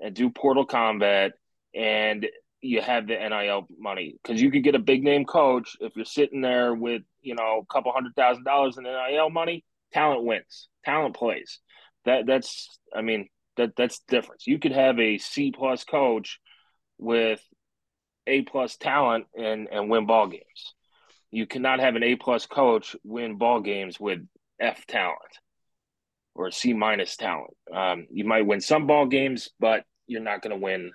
and 0.00 0.14
do 0.14 0.30
portal 0.30 0.66
combat 0.66 1.32
and 1.74 2.26
you 2.62 2.80
have 2.80 3.06
the 3.06 3.14
NIL 3.14 3.66
money 3.78 4.16
because 4.22 4.40
you 4.40 4.50
could 4.50 4.64
get 4.64 4.74
a 4.74 4.80
big 4.80 5.02
name 5.02 5.24
coach 5.24 5.76
if 5.80 5.94
you're 5.94 6.04
sitting 6.04 6.40
there 6.40 6.74
with 6.74 7.02
you 7.22 7.34
know 7.34 7.62
a 7.62 7.72
couple 7.72 7.92
hundred 7.92 8.14
thousand 8.14 8.44
dollars 8.44 8.76
in 8.78 8.84
NIL 8.84 9.30
money. 9.30 9.64
Talent 9.92 10.24
wins. 10.24 10.68
Talent 10.84 11.14
plays. 11.14 11.60
That 12.04 12.26
that's 12.26 12.78
I 12.94 13.02
mean 13.02 13.28
that 13.56 13.76
that's 13.76 14.00
difference. 14.08 14.46
You 14.46 14.58
could 14.58 14.72
have 14.72 14.98
a 14.98 15.18
C 15.18 15.52
plus 15.52 15.84
coach 15.84 16.40
with 16.98 17.40
A 18.26 18.42
plus 18.42 18.76
talent 18.76 19.26
and 19.36 19.68
and 19.70 19.88
win 19.88 20.06
ball 20.06 20.28
games. 20.28 20.74
You 21.30 21.46
cannot 21.46 21.80
have 21.80 21.96
an 21.96 22.02
A 22.02 22.16
plus 22.16 22.46
coach 22.46 22.96
win 23.04 23.36
ball 23.36 23.60
games 23.60 24.00
with 24.00 24.20
F 24.58 24.86
talent 24.86 25.20
or 26.36 26.50
C 26.50 26.72
minus 26.72 27.16
talent. 27.16 27.54
Um, 27.72 28.06
you 28.10 28.24
might 28.24 28.46
win 28.46 28.60
some 28.60 28.86
ball 28.86 29.06
games, 29.06 29.50
but 29.58 29.84
you're 30.06 30.22
not 30.22 30.42
going 30.42 30.50
to 30.50 30.62
win. 30.62 30.92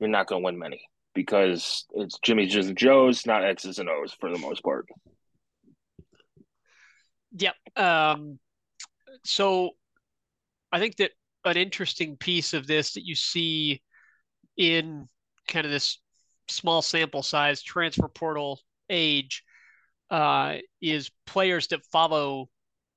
You're 0.00 0.10
not 0.10 0.26
going 0.26 0.42
to 0.42 0.44
win 0.44 0.58
many 0.58 0.82
because 1.14 1.86
it's 1.94 2.18
Jimmy's 2.24 2.54
and 2.54 2.76
Joe's, 2.76 3.24
not 3.24 3.44
X's 3.44 3.78
and 3.78 3.88
O's 3.88 4.12
for 4.18 4.30
the 4.30 4.38
most 4.38 4.62
part. 4.62 4.86
Yep. 7.36 7.54
Um, 7.76 8.38
so 9.24 9.70
I 10.72 10.78
think 10.80 10.96
that 10.96 11.12
an 11.44 11.56
interesting 11.56 12.16
piece 12.16 12.52
of 12.52 12.66
this 12.66 12.94
that 12.94 13.04
you 13.04 13.14
see 13.14 13.80
in 14.56 15.08
kind 15.48 15.64
of 15.64 15.72
this 15.72 16.00
small 16.48 16.82
sample 16.82 17.22
size 17.22 17.62
transfer 17.62 18.08
portal 18.08 18.60
age 18.90 19.44
uh, 20.10 20.56
is 20.80 21.10
players 21.26 21.68
that 21.68 21.84
follow 21.92 22.48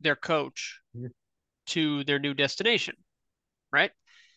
their 0.01 0.15
coach 0.15 0.79
mm-hmm. 0.95 1.07
To 1.67 2.03
their 2.05 2.19
new 2.19 2.33
destination, 2.33 2.95
right? 3.71 3.91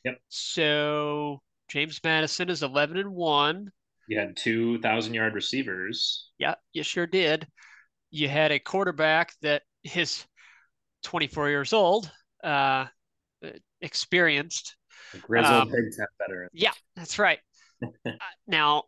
Yep. 0.05 0.19
So 0.29 1.41
James 1.69 2.01
Madison 2.03 2.49
is 2.49 2.63
11 2.63 2.97
and 2.97 3.13
1. 3.13 3.71
You 4.09 4.19
had 4.19 4.37
2,000 4.37 5.15
yard 5.15 5.35
receivers. 5.35 6.31
Yeah, 6.39 6.55
you 6.73 6.83
sure 6.83 7.07
did. 7.07 7.47
You 8.11 8.29
had 8.29 8.51
a 8.51 8.59
quarterback 8.59 9.33
that 9.43 9.63
is 9.85 10.27
24 11.05 11.49
years 11.49 11.73
old, 11.73 12.11
uh, 12.43 12.87
experienced. 13.81 14.77
A 15.15 15.19
grizzled 15.19 15.53
um, 15.55 15.69
Big 15.69 15.93
Ten 15.97 16.07
veteran. 16.19 16.49
Yeah, 16.53 16.73
that's 16.97 17.19
right. 17.19 17.39
uh, 18.07 18.11
now, 18.47 18.85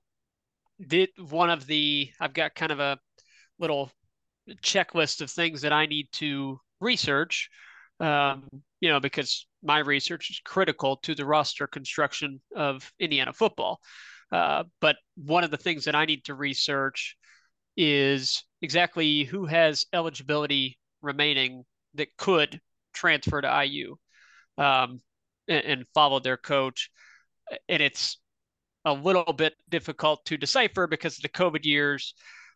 did 0.87 1.11
one 1.19 1.51
of 1.51 1.67
the, 1.67 2.11
I've 2.21 2.35
got 2.35 2.55
kind 2.55 2.73
of 2.73 2.81
a 2.81 2.99
little 3.59 3.91
checklist 4.63 5.21
of 5.21 5.31
things 5.31 5.61
that 5.63 5.73
I 5.73 5.87
need 5.87 6.09
to 6.13 6.59
research, 6.81 7.49
um, 8.03 8.49
you 8.81 8.89
know, 8.89 9.01
because 9.01 9.47
my 9.63 9.79
research 9.79 10.29
is 10.31 10.41
critical 10.45 10.97
to 10.97 11.15
the 11.15 11.25
roster 11.25 11.69
construction 11.69 12.41
of 12.55 12.93
Indiana 12.99 13.33
football. 13.33 13.81
Uh, 14.33 14.65
but 14.81 14.97
one 15.17 15.45
of 15.45 15.51
the 15.51 15.57
things 15.57 15.85
that 15.85 15.95
I 15.95 16.05
need 16.05 16.25
to 16.25 16.35
research 16.35 17.17
is 17.77 18.45
exactly 18.61 19.23
who 19.25 19.47
has 19.47 19.87
eligibility 19.93 20.79
remaining 21.01 21.65
that 21.95 22.17
could 22.17 22.61
transfer 22.93 23.41
to 23.41 23.65
IU 23.65 23.97
um, 24.59 25.01
and, 25.49 25.65
and, 25.65 25.85
follow 25.95 26.19
their 26.19 26.37
coach. 26.37 26.91
And 27.69 27.83
it's 27.83 28.19
a 28.85 28.93
little 28.93 29.33
bit 29.33 29.55
difficult 29.69 30.25
to 30.27 30.37
decipher 30.37 30.87
because 30.87 31.17
of 31.19 31.23
the 31.23 31.29
COVID 31.29 31.65
years. 31.65 32.15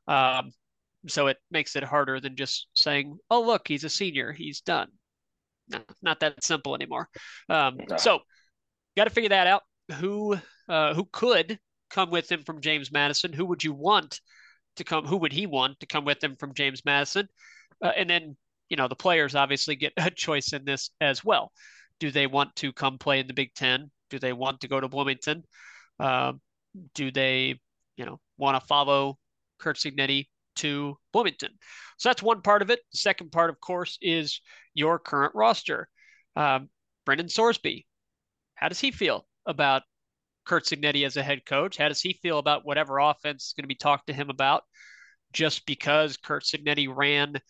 Um, 0.08 0.50
so 1.08 1.28
it 1.28 1.38
makes 1.50 1.76
it 1.76 1.84
harder 1.84 2.20
than 2.20 2.36
just 2.36 2.68
saying, 2.74 3.18
"Oh, 3.30 3.42
look, 3.42 3.68
he's 3.68 3.84
a 3.84 3.90
senior, 3.90 4.32
he's 4.32 4.60
done." 4.60 4.88
No, 5.68 5.80
not 6.02 6.20
that 6.20 6.42
simple 6.42 6.74
anymore. 6.74 7.08
Um, 7.48 7.78
no. 7.88 7.96
So, 7.96 8.20
got 8.96 9.04
to 9.04 9.10
figure 9.10 9.30
that 9.30 9.46
out. 9.46 9.62
Who 10.00 10.36
uh, 10.68 10.94
who 10.94 11.08
could 11.12 11.58
come 11.90 12.10
with 12.10 12.30
him 12.30 12.42
from 12.42 12.60
James 12.60 12.90
Madison? 12.90 13.32
Who 13.32 13.46
would 13.46 13.62
you 13.62 13.72
want 13.72 14.20
to 14.76 14.84
come? 14.84 15.06
Who 15.06 15.18
would 15.18 15.32
he 15.32 15.46
want 15.46 15.80
to 15.80 15.86
come 15.86 16.04
with 16.04 16.22
him 16.22 16.36
from 16.36 16.54
James 16.54 16.82
Madison? 16.84 17.28
Uh, 17.82 17.92
and 17.96 18.08
then 18.08 18.36
you 18.68 18.76
know 18.76 18.88
the 18.88 18.96
players 18.96 19.34
obviously 19.34 19.76
get 19.76 19.92
a 19.96 20.10
choice 20.10 20.52
in 20.52 20.64
this 20.64 20.90
as 21.00 21.24
well. 21.24 21.52
Do 21.98 22.10
they 22.10 22.26
want 22.26 22.54
to 22.56 22.72
come 22.72 22.98
play 22.98 23.20
in 23.20 23.26
the 23.26 23.34
Big 23.34 23.54
Ten? 23.54 23.90
Do 24.10 24.18
they 24.18 24.32
want 24.32 24.60
to 24.60 24.68
go 24.68 24.80
to 24.80 24.88
Bloomington? 24.88 25.44
Uh, 25.98 26.34
do 26.94 27.10
they 27.10 27.58
you 27.96 28.04
know 28.04 28.20
want 28.36 28.60
to 28.60 28.66
follow 28.66 29.18
Curt 29.58 29.76
Cignetti 29.76 30.26
to 30.56 30.98
Bloomington. 31.12 31.50
So 31.98 32.08
that's 32.08 32.22
one 32.22 32.42
part 32.42 32.62
of 32.62 32.70
it. 32.70 32.80
The 32.92 32.98
second 32.98 33.32
part, 33.32 33.50
of 33.50 33.60
course, 33.60 33.98
is 34.00 34.40
your 34.74 34.98
current 34.98 35.34
roster. 35.34 35.88
Um, 36.34 36.68
Brendan 37.04 37.28
Sorsby, 37.28 37.86
how 38.54 38.68
does 38.68 38.80
he 38.80 38.90
feel 38.90 39.26
about 39.46 39.82
Curt 40.44 40.64
Cignetti 40.64 41.06
as 41.06 41.16
a 41.16 41.22
head 41.22 41.44
coach? 41.46 41.76
How 41.76 41.88
does 41.88 42.00
he 42.00 42.18
feel 42.22 42.38
about 42.38 42.64
whatever 42.66 42.98
offense 42.98 43.46
is 43.46 43.54
going 43.56 43.64
to 43.64 43.68
be 43.68 43.74
talked 43.74 44.08
to 44.08 44.12
him 44.12 44.30
about? 44.30 44.64
Just 45.32 45.66
because 45.66 46.16
Curt 46.16 46.44
Cignetti 46.44 46.88
ran 46.94 47.40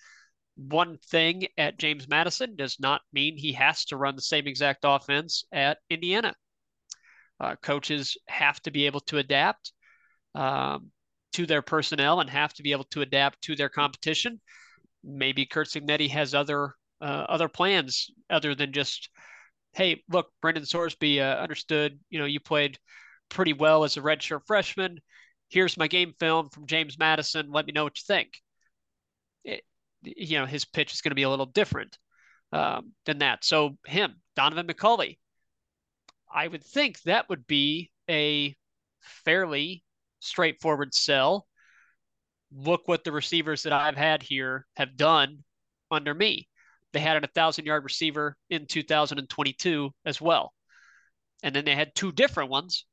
one 0.56 0.98
thing 0.98 1.46
at 1.58 1.78
James 1.78 2.08
Madison 2.08 2.56
does 2.56 2.80
not 2.80 3.02
mean 3.12 3.36
he 3.36 3.52
has 3.52 3.84
to 3.86 3.96
run 3.96 4.16
the 4.16 4.22
same 4.22 4.46
exact 4.46 4.80
offense 4.84 5.44
at 5.52 5.78
Indiana. 5.90 6.34
Uh, 7.38 7.56
coaches 7.56 8.16
have 8.28 8.60
to 8.62 8.70
be 8.70 8.86
able 8.86 9.00
to 9.00 9.18
adapt. 9.18 9.72
Um, 10.34 10.90
to 11.32 11.46
their 11.46 11.62
personnel 11.62 12.20
and 12.20 12.30
have 12.30 12.52
to 12.54 12.62
be 12.62 12.72
able 12.72 12.84
to 12.84 13.02
adapt 13.02 13.42
to 13.42 13.56
their 13.56 13.68
competition. 13.68 14.40
Maybe 15.04 15.46
Curt 15.46 15.68
Cignetti 15.68 16.08
has 16.10 16.34
other 16.34 16.74
uh, 17.00 17.26
other 17.28 17.48
plans 17.48 18.10
other 18.30 18.54
than 18.54 18.72
just, 18.72 19.10
hey, 19.74 20.02
look, 20.08 20.28
Brendan 20.40 20.64
Sorsby 20.64 21.20
uh, 21.20 21.40
understood. 21.40 21.98
You 22.08 22.18
know, 22.18 22.24
you 22.24 22.40
played 22.40 22.78
pretty 23.28 23.52
well 23.52 23.84
as 23.84 23.96
a 23.96 24.00
redshirt 24.00 24.46
freshman. 24.46 24.98
Here's 25.48 25.76
my 25.76 25.88
game 25.88 26.14
film 26.18 26.48
from 26.48 26.66
James 26.66 26.98
Madison. 26.98 27.50
Let 27.52 27.66
me 27.66 27.72
know 27.72 27.84
what 27.84 27.98
you 27.98 28.02
think. 28.06 28.30
It, 29.44 29.62
you 30.02 30.38
know, 30.38 30.46
his 30.46 30.64
pitch 30.64 30.92
is 30.92 31.00
going 31.00 31.10
to 31.10 31.16
be 31.16 31.22
a 31.22 31.30
little 31.30 31.46
different 31.46 31.98
um, 32.52 32.92
than 33.04 33.18
that. 33.18 33.44
So 33.44 33.76
him, 33.86 34.16
Donovan 34.34 34.66
McCulley, 34.66 35.18
I 36.32 36.48
would 36.48 36.64
think 36.64 37.00
that 37.02 37.28
would 37.28 37.46
be 37.46 37.90
a 38.08 38.56
fairly 39.24 39.84
straightforward 40.20 40.94
sell. 40.94 41.46
Look 42.52 42.86
what 42.86 43.04
the 43.04 43.12
receivers 43.12 43.64
that 43.64 43.72
I've 43.72 43.96
had 43.96 44.22
here 44.22 44.66
have 44.76 44.96
done 44.96 45.44
under 45.90 46.14
me. 46.14 46.48
They 46.92 47.00
had 47.00 47.22
a 47.22 47.28
thousand 47.28 47.66
yard 47.66 47.84
receiver 47.84 48.36
in 48.48 48.66
2022 48.66 49.90
as 50.04 50.20
well. 50.20 50.52
And 51.42 51.54
then 51.54 51.64
they 51.64 51.74
had 51.74 51.94
two 51.94 52.12
different 52.12 52.50
ones 52.50 52.86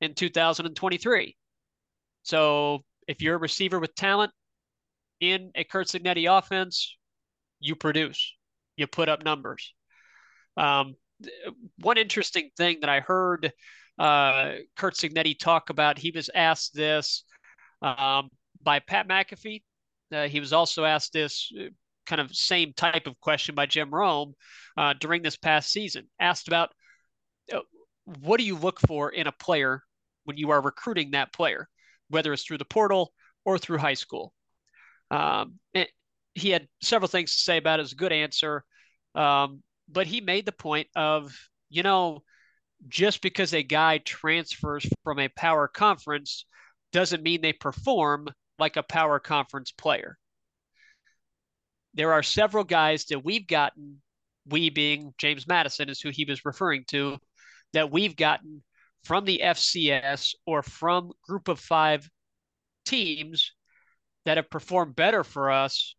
in 0.00 0.14
2023. 0.14 1.36
So 2.22 2.84
if 3.06 3.22
you're 3.22 3.36
a 3.36 3.38
receiver 3.38 3.78
with 3.78 3.94
talent 3.94 4.32
in 5.20 5.50
a 5.54 5.64
Curt 5.64 5.88
Cignetti 5.88 6.26
offense, 6.26 6.96
you 7.60 7.76
produce, 7.76 8.34
you 8.76 8.86
put 8.86 9.08
up 9.08 9.24
numbers. 9.24 9.72
Um, 10.56 10.96
one 11.78 11.98
interesting 11.98 12.50
thing 12.56 12.78
that 12.80 12.90
I 12.90 13.00
heard 13.00 13.52
uh, 13.98 14.52
Curt 14.76 14.94
Cignetti 14.94 15.38
talk 15.38 15.70
about. 15.70 15.98
He 15.98 16.10
was 16.10 16.30
asked 16.34 16.74
this 16.74 17.24
um, 17.82 18.30
by 18.62 18.80
Pat 18.80 19.08
McAfee. 19.08 19.62
Uh, 20.12 20.28
he 20.28 20.40
was 20.40 20.52
also 20.52 20.84
asked 20.84 21.12
this 21.12 21.50
uh, 21.58 21.68
kind 22.06 22.20
of 22.20 22.34
same 22.34 22.72
type 22.74 23.06
of 23.06 23.18
question 23.20 23.54
by 23.54 23.66
Jim 23.66 23.90
Rome 23.92 24.34
uh, 24.76 24.94
during 25.00 25.22
this 25.22 25.36
past 25.36 25.70
season. 25.70 26.06
Asked 26.20 26.48
about 26.48 26.70
uh, 27.52 27.60
what 28.20 28.38
do 28.38 28.44
you 28.44 28.56
look 28.56 28.80
for 28.80 29.10
in 29.10 29.26
a 29.26 29.32
player 29.32 29.82
when 30.24 30.36
you 30.36 30.50
are 30.50 30.60
recruiting 30.60 31.12
that 31.12 31.32
player, 31.32 31.68
whether 32.08 32.32
it's 32.32 32.44
through 32.44 32.58
the 32.58 32.64
portal 32.64 33.12
or 33.44 33.58
through 33.58 33.78
high 33.78 33.94
school. 33.94 34.32
Um, 35.10 35.58
he 36.34 36.50
had 36.50 36.68
several 36.82 37.08
things 37.08 37.36
to 37.36 37.42
say 37.42 37.58
about 37.58 37.80
it. 37.80 37.94
Good 37.96 38.12
answer. 38.12 38.64
Um, 39.14 39.62
but 39.88 40.06
he 40.06 40.20
made 40.20 40.46
the 40.46 40.52
point 40.52 40.88
of, 40.96 41.32
you 41.70 41.82
know, 41.82 42.22
just 42.88 43.22
because 43.22 43.54
a 43.54 43.62
guy 43.62 43.98
transfers 43.98 44.86
from 45.02 45.18
a 45.18 45.28
power 45.28 45.68
conference 45.68 46.46
doesn't 46.92 47.22
mean 47.22 47.40
they 47.40 47.52
perform 47.52 48.28
like 48.58 48.76
a 48.76 48.82
power 48.82 49.18
conference 49.18 49.72
player. 49.72 50.16
There 51.94 52.12
are 52.12 52.22
several 52.22 52.64
guys 52.64 53.06
that 53.06 53.24
we've 53.24 53.46
gotten, 53.46 54.00
we 54.46 54.70
being 54.70 55.14
James 55.18 55.46
Madison 55.46 55.88
is 55.88 56.00
who 56.00 56.10
he 56.10 56.24
was 56.24 56.44
referring 56.44 56.84
to, 56.88 57.18
that 57.72 57.90
we've 57.90 58.16
gotten 58.16 58.62
from 59.04 59.24
the 59.24 59.40
FCS 59.42 60.34
or 60.46 60.62
from 60.62 61.12
group 61.26 61.48
of 61.48 61.60
five 61.60 62.08
teams 62.84 63.52
that 64.24 64.36
have 64.36 64.50
performed 64.50 64.96
better 64.96 65.24
for 65.24 65.50
us 65.50 65.94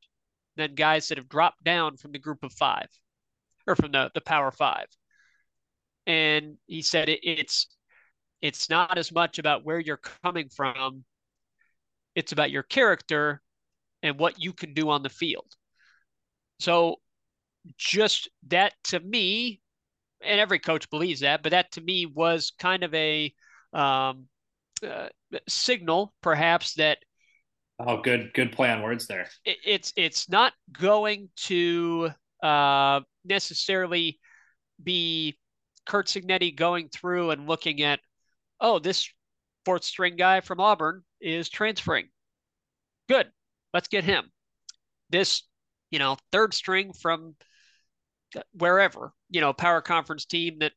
than 0.55 0.75
guys 0.75 1.07
that 1.07 1.17
have 1.17 1.29
dropped 1.29 1.63
down 1.63 1.97
from 1.97 2.11
the 2.11 2.19
group 2.19 2.43
of 2.43 2.53
five 2.53 2.87
or 3.67 3.75
from 3.75 3.91
the, 3.91 4.11
the 4.13 4.21
power 4.21 4.51
five 4.51 4.87
and 6.07 6.57
he 6.67 6.81
said 6.81 7.09
it, 7.09 7.19
it's 7.23 7.67
it's 8.41 8.69
not 8.69 8.97
as 8.97 9.11
much 9.11 9.39
about 9.39 9.65
where 9.65 9.79
you're 9.79 10.01
coming 10.23 10.49
from, 10.49 11.03
it's 12.15 12.31
about 12.31 12.51
your 12.51 12.63
character 12.63 13.41
and 14.03 14.19
what 14.19 14.39
you 14.39 14.53
can 14.53 14.73
do 14.73 14.89
on 14.89 15.03
the 15.03 15.09
field. 15.09 15.51
So, 16.59 16.97
just 17.77 18.29
that 18.47 18.73
to 18.85 18.99
me, 18.99 19.61
and 20.21 20.39
every 20.39 20.59
coach 20.59 20.89
believes 20.89 21.21
that, 21.21 21.43
but 21.43 21.51
that 21.51 21.71
to 21.73 21.81
me 21.81 22.05
was 22.05 22.53
kind 22.59 22.83
of 22.83 22.93
a 22.93 23.33
um, 23.73 24.27
uh, 24.83 25.07
signal, 25.47 26.13
perhaps 26.21 26.75
that. 26.75 26.99
Oh, 27.79 28.01
good, 28.01 28.31
good 28.33 28.51
play 28.51 28.69
on 28.69 28.81
words 28.81 29.07
there. 29.07 29.27
It, 29.43 29.57
it's 29.65 29.93
it's 29.97 30.29
not 30.29 30.53
going 30.71 31.29
to 31.47 32.11
uh, 32.41 33.01
necessarily 33.25 34.19
be 34.81 35.37
Curt 35.85 36.07
Cignetti 36.07 36.55
going 36.55 36.89
through 36.89 37.31
and 37.31 37.47
looking 37.47 37.81
at, 37.81 37.99
oh, 38.59 38.79
this 38.79 39.09
fourth 39.65 39.83
string 39.83 40.15
guy 40.15 40.41
from 40.41 40.59
Auburn 40.59 41.03
is 41.21 41.49
transferring. 41.49 42.09
Good, 43.09 43.31
let's 43.73 43.87
get 43.87 44.03
him. 44.03 44.31
This, 45.09 45.43
you 45.91 45.99
know, 45.99 46.17
third 46.31 46.53
string 46.53 46.93
from 46.93 47.35
wherever, 48.53 49.13
you 49.29 49.41
know, 49.41 49.53
power 49.53 49.81
conference 49.81 50.25
team 50.25 50.59
that 50.59 50.73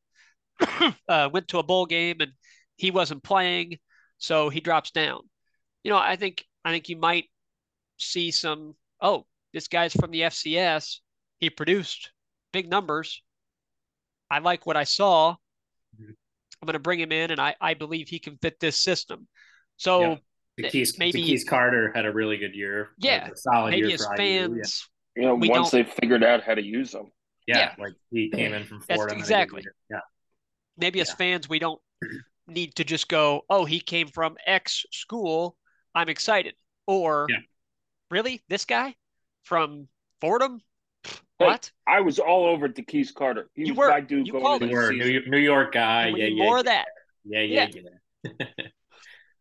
uh, 1.09 1.29
went 1.33 1.49
to 1.49 1.59
a 1.59 1.63
bowl 1.63 1.87
game 1.87 2.17
and 2.21 2.33
he 2.77 2.91
wasn't 2.91 3.23
playing, 3.23 3.79
so 4.19 4.49
he 4.49 4.61
drops 4.61 4.91
down. 4.91 5.21
You 5.83 5.91
know, 5.91 5.99
I 5.99 6.17
think 6.17 6.45
I 6.65 6.71
think 6.71 6.89
you 6.89 6.97
might 6.97 7.27
see 7.99 8.31
some. 8.31 8.75
Oh, 9.01 9.27
this 9.53 9.69
guy's 9.69 9.95
from 9.95 10.11
the 10.11 10.23
FCS. 10.23 10.99
He 11.39 11.51
produced 11.51 12.13
big 12.53 12.69
numbers. 12.69 13.23
I 14.31 14.39
like 14.39 14.67
what 14.67 14.77
I 14.77 14.85
saw. 14.85 15.33
Mm-hmm. 16.01 16.11
I'm 16.61 16.67
going 16.67 16.73
to 16.75 16.81
bring 16.81 17.01
him 17.01 17.13
in, 17.13 17.31
and 17.31 17.41
I, 17.41 17.55
I 17.61 17.75
believe 17.75 18.09
he 18.09 18.19
can 18.19 18.37
fit 18.39 18.59
this 18.61 18.83
system. 18.83 19.29
So 19.77 20.19
yeah. 20.57 20.69
Keys, 20.71 20.99
maybe 20.99 21.23
Keys 21.23 21.45
Carter 21.45 21.93
had 21.95 22.05
a 22.05 22.13
really 22.13 22.37
good 22.37 22.55
year. 22.55 22.91
Yeah, 22.99 23.29
solid 23.35 23.71
maybe 23.71 23.89
year 23.89 23.95
as 23.95 24.09
fans. 24.17 24.89
Yeah. 25.17 25.23
You 25.23 25.29
know, 25.29 25.35
once 25.37 25.71
they 25.71 25.85
figured 25.85 26.25
out 26.25 26.43
how 26.43 26.55
to 26.55 26.63
use 26.63 26.93
them. 26.93 27.11
Yeah, 27.47 27.59
yeah. 27.59 27.75
like 27.79 27.95
he 28.11 28.31
came 28.31 28.53
in 28.53 28.65
from 28.65 28.81
Florida. 28.83 29.17
exactly. 29.17 29.65
Yeah. 29.91 30.01
Maybe 30.77 31.01
as 31.01 31.13
fans, 31.13 31.49
we 31.49 31.59
don't 31.59 31.81
need 32.47 32.75
to 32.77 32.85
just 32.85 33.09
go, 33.09 33.43
"Oh, 33.49 33.65
he 33.65 33.81
came 33.81 34.09
from 34.09 34.37
X 34.47 34.85
school. 34.93 35.57
I'm 35.95 36.09
excited." 36.09 36.55
Or, 36.87 37.27
really, 38.11 38.43
this 38.49 38.65
guy 38.65 38.95
from 39.45 39.89
Fordham? 40.21 40.61
What? 41.39 41.71
Hey, 41.87 41.97
I 41.97 42.01
was 42.01 42.19
all 42.19 42.47
over 42.47 42.69
Keys 42.69 43.13
Carter. 43.13 43.49
He 43.55 43.67
you 43.67 43.73
was 43.73 43.79
were. 43.79 43.89
my 43.89 44.01
dude 44.01 44.27
you 44.27 44.33
going 44.33 44.61
New 44.61 44.69
York, 44.69 45.27
New 45.29 45.39
York 45.39 45.73
guy. 45.73 46.09
Yeah, 46.09 46.27
yeah, 46.27 46.45
more 46.45 46.57
yeah. 46.57 46.61
of 46.61 46.65
that. 46.67 46.87
Yeah, 47.25 47.41
yeah, 47.41 47.67
yeah. 47.73 48.31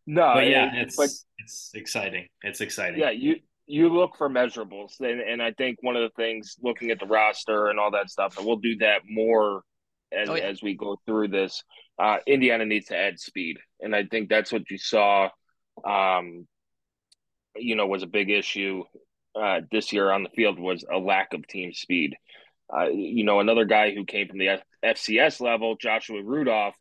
no, 0.06 0.32
but 0.34 0.46
yeah, 0.46 0.70
it's 0.74 0.96
but, 0.96 1.10
it's 1.38 1.70
exciting. 1.74 2.28
It's 2.42 2.60
exciting. 2.60 3.00
Yeah, 3.00 3.10
you 3.10 3.36
you 3.66 3.88
look 3.88 4.16
for 4.16 4.30
measurables, 4.30 5.00
and, 5.00 5.20
and 5.20 5.42
I 5.42 5.52
think 5.52 5.78
one 5.82 5.96
of 5.96 6.02
the 6.02 6.22
things, 6.22 6.56
looking 6.62 6.90
at 6.90 7.00
the 7.00 7.06
roster 7.06 7.66
and 7.66 7.78
all 7.80 7.90
that 7.90 8.10
stuff, 8.10 8.38
and 8.38 8.46
we'll 8.46 8.56
do 8.56 8.76
that 8.76 9.02
more 9.08 9.62
as, 10.12 10.28
oh, 10.28 10.34
yeah. 10.36 10.44
as 10.44 10.62
we 10.62 10.74
go 10.74 10.98
through 11.04 11.28
this. 11.28 11.62
Uh, 11.98 12.18
Indiana 12.26 12.64
needs 12.64 12.86
to 12.86 12.96
add 12.96 13.18
speed, 13.18 13.58
and 13.80 13.94
I 13.94 14.04
think 14.04 14.28
that's 14.28 14.52
what 14.52 14.70
you 14.70 14.78
saw. 14.78 15.30
Um, 15.84 16.46
you 17.56 17.74
know, 17.74 17.86
was 17.86 18.04
a 18.04 18.06
big 18.06 18.30
issue 18.30 18.84
uh, 19.38 19.60
this 19.70 19.92
year 19.92 20.10
on 20.10 20.22
the 20.22 20.30
field 20.30 20.58
was 20.58 20.84
a 20.90 20.98
lack 20.98 21.32
of 21.34 21.46
team 21.46 21.72
speed. 21.72 22.16
Uh, 22.72 22.88
you 22.88 23.24
know, 23.24 23.40
another 23.40 23.64
guy 23.64 23.94
who 23.94 24.04
came 24.04 24.28
from 24.28 24.38
the 24.38 24.58
FCS 24.84 25.40
level, 25.40 25.76
Joshua 25.76 26.22
Rudolph, 26.22 26.74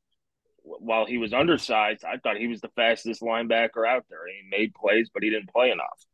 while 0.63 1.05
he 1.05 1.17
was 1.17 1.33
undersized, 1.33 2.03
I 2.03 2.17
thought 2.17 2.37
he 2.37 2.47
was 2.47 2.59
the 2.59 2.71
fastest 2.75 3.21
linebacker 3.21 3.87
out 3.87 4.05
there. 4.09 4.19
He 4.27 4.49
made 4.49 4.73
plays, 4.73 5.09
but 5.13 5.23
he 5.23 5.29
didn't 5.29 5.53
play 5.53 5.71
enough. 5.71 6.05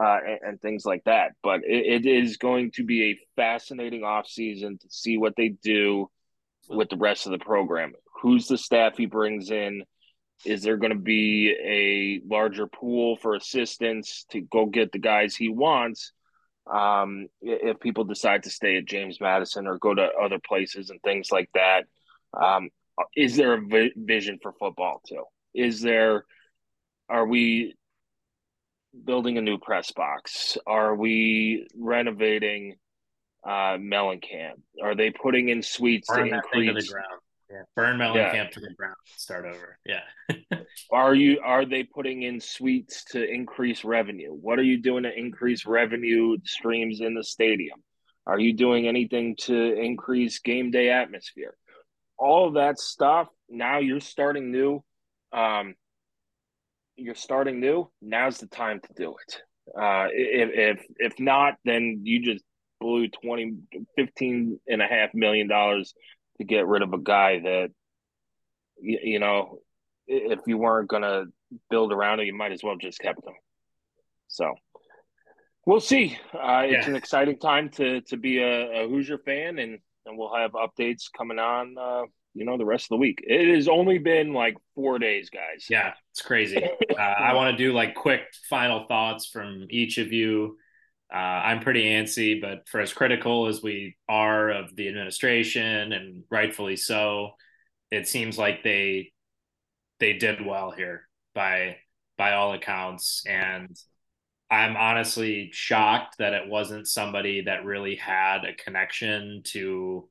Uh, 0.00 0.18
and, 0.24 0.38
and, 0.42 0.60
things 0.60 0.84
like 0.84 1.02
that. 1.04 1.32
But 1.42 1.64
it, 1.64 2.04
it 2.04 2.06
is 2.06 2.36
going 2.36 2.70
to 2.76 2.84
be 2.84 3.02
a 3.10 3.18
fascinating 3.34 4.02
offseason 4.02 4.78
to 4.80 4.86
see 4.88 5.18
what 5.18 5.34
they 5.36 5.48
do 5.48 6.08
with 6.68 6.88
the 6.88 6.96
rest 6.96 7.26
of 7.26 7.32
the 7.32 7.44
program. 7.44 7.94
Who's 8.22 8.46
the 8.46 8.58
staff 8.58 8.96
he 8.96 9.06
brings 9.06 9.50
in? 9.50 9.82
Is 10.44 10.62
there 10.62 10.76
going 10.76 10.92
to 10.92 10.98
be 10.98 11.50
a 11.50 12.20
larger 12.28 12.66
pool 12.66 13.16
for 13.16 13.34
assistants 13.34 14.24
to 14.30 14.40
go 14.40 14.66
get 14.66 14.92
the 14.92 14.98
guys 14.98 15.34
he 15.34 15.48
wants? 15.48 16.12
Um, 16.72 17.26
if 17.40 17.80
people 17.80 18.04
decide 18.04 18.44
to 18.44 18.50
stay 18.50 18.76
at 18.76 18.84
James 18.84 19.20
Madison 19.20 19.66
or 19.66 19.78
go 19.78 19.94
to 19.94 20.08
other 20.22 20.38
places 20.38 20.90
and 20.90 21.00
things 21.02 21.30
like 21.32 21.50
that, 21.54 21.84
um, 22.40 22.68
is 23.16 23.36
there 23.36 23.54
a 23.54 23.60
vi- 23.60 23.92
vision 23.96 24.38
for 24.42 24.52
football 24.52 25.00
too? 25.08 25.24
Is 25.54 25.80
there, 25.80 26.24
are 27.08 27.26
we 27.26 27.74
building 29.04 29.38
a 29.38 29.42
new 29.42 29.58
press 29.58 29.92
box? 29.92 30.58
Are 30.66 30.94
we 30.94 31.66
renovating 31.76 32.76
uh, 33.44 33.78
Mellencamp? 33.78 34.60
Are 34.82 34.94
they 34.94 35.10
putting 35.10 35.48
in 35.48 35.62
suites 35.62 36.08
Burn 36.08 36.28
to 36.28 36.34
increase? 36.36 36.92
To 37.48 37.54
the 37.54 37.54
ground. 37.54 37.66
Yeah. 37.76 37.82
Burn 37.82 37.98
Mellencamp 37.98 38.34
yeah. 38.34 38.48
to 38.50 38.60
the 38.60 38.74
ground. 38.76 38.96
Start 39.16 39.46
over. 39.46 39.78
Yeah. 39.86 40.58
are 40.92 41.14
you? 41.14 41.40
Are 41.44 41.64
they 41.64 41.82
putting 41.82 42.22
in 42.22 42.40
suites 42.40 43.04
to 43.12 43.24
increase 43.24 43.84
revenue? 43.84 44.32
What 44.32 44.58
are 44.58 44.64
you 44.64 44.80
doing 44.80 45.04
to 45.04 45.16
increase 45.16 45.66
revenue 45.66 46.36
streams 46.44 47.00
in 47.00 47.14
the 47.14 47.24
stadium? 47.24 47.82
Are 48.26 48.38
you 48.38 48.52
doing 48.52 48.86
anything 48.86 49.36
to 49.40 49.54
increase 49.54 50.38
game 50.40 50.70
day 50.70 50.90
atmosphere? 50.90 51.56
All 52.18 52.48
of 52.48 52.54
that 52.54 52.78
stuff. 52.78 53.28
Now 53.48 53.78
you're 53.78 54.00
starting 54.00 54.50
new. 54.52 54.84
Um, 55.32 55.74
you're 56.96 57.14
starting 57.14 57.60
new. 57.60 57.90
Now's 58.02 58.38
the 58.38 58.48
time 58.48 58.80
to 58.80 58.88
do 58.94 59.14
it. 59.26 59.42
Uh, 59.78 60.08
if 60.12 60.50
if 60.52 60.86
if 60.98 61.20
not, 61.20 61.54
then 61.64 62.00
you 62.02 62.22
just 62.22 62.44
blew 62.80 63.08
20, 63.08 63.54
15 63.96 64.60
and 64.68 64.82
a 64.82 64.86
half 64.86 65.12
million 65.14 65.48
dollars 65.48 65.94
to 66.38 66.44
get 66.44 66.66
rid 66.66 66.82
of 66.82 66.92
a 66.92 66.98
guy 66.98 67.40
that, 67.40 67.70
you, 68.80 68.98
you 69.02 69.18
know, 69.18 69.58
if 70.06 70.40
you 70.46 70.56
weren't 70.56 70.88
going 70.88 71.02
to 71.02 71.26
build 71.70 71.92
around 71.92 72.20
it, 72.20 72.26
you 72.26 72.34
might 72.34 72.52
as 72.52 72.62
well 72.62 72.76
just 72.76 72.98
kept 72.98 73.26
him. 73.26 73.34
So 74.28 74.54
we'll 75.66 75.80
see. 75.80 76.18
Uh, 76.34 76.62
it's 76.64 76.86
yeah. 76.86 76.90
an 76.90 76.96
exciting 76.96 77.38
time 77.38 77.68
to 77.70 78.00
to 78.02 78.16
be 78.16 78.38
a, 78.38 78.84
a, 78.84 78.88
Hoosier 78.88 79.18
fan, 79.18 79.58
and 79.58 79.78
and 80.06 80.18
we'll 80.18 80.34
have 80.34 80.52
updates 80.52 81.04
coming 81.16 81.38
on. 81.38 81.76
Uh, 81.78 82.02
you 82.34 82.44
know, 82.44 82.56
the 82.56 82.64
rest 82.64 82.84
of 82.86 82.90
the 82.90 82.96
week. 82.96 83.18
It 83.24 83.54
has 83.54 83.68
only 83.68 83.98
been 83.98 84.32
like 84.32 84.56
four 84.74 84.98
days, 84.98 85.28
guys. 85.28 85.66
Yeah, 85.68 85.94
it's 86.12 86.22
crazy. 86.22 86.62
uh, 86.62 87.00
I 87.00 87.34
want 87.34 87.56
to 87.56 87.64
do 87.64 87.72
like 87.72 87.94
quick 87.94 88.20
final 88.48 88.86
thoughts 88.86 89.26
from 89.26 89.66
each 89.70 89.98
of 89.98 90.12
you. 90.12 90.56
Uh, 91.12 91.16
I'm 91.16 91.60
pretty 91.60 91.84
antsy, 91.84 92.40
but 92.40 92.68
for 92.68 92.80
as 92.80 92.92
critical 92.92 93.46
as 93.46 93.62
we 93.62 93.96
are 94.08 94.50
of 94.50 94.76
the 94.76 94.88
administration, 94.88 95.92
and 95.92 96.24
rightfully 96.30 96.76
so, 96.76 97.30
it 97.90 98.06
seems 98.06 98.36
like 98.36 98.62
they 98.62 99.12
they 100.00 100.14
did 100.14 100.44
well 100.44 100.70
here 100.70 101.08
by 101.34 101.76
by 102.18 102.32
all 102.32 102.52
accounts, 102.52 103.24
and 103.26 103.74
I'm 104.50 104.76
honestly 104.76 105.50
shocked 105.52 106.16
that 106.18 106.34
it 106.34 106.48
wasn't 106.48 106.86
somebody 106.88 107.42
that 107.42 107.64
really 107.64 107.96
had 107.96 108.44
a 108.44 108.54
connection 108.54 109.42
to 109.46 110.08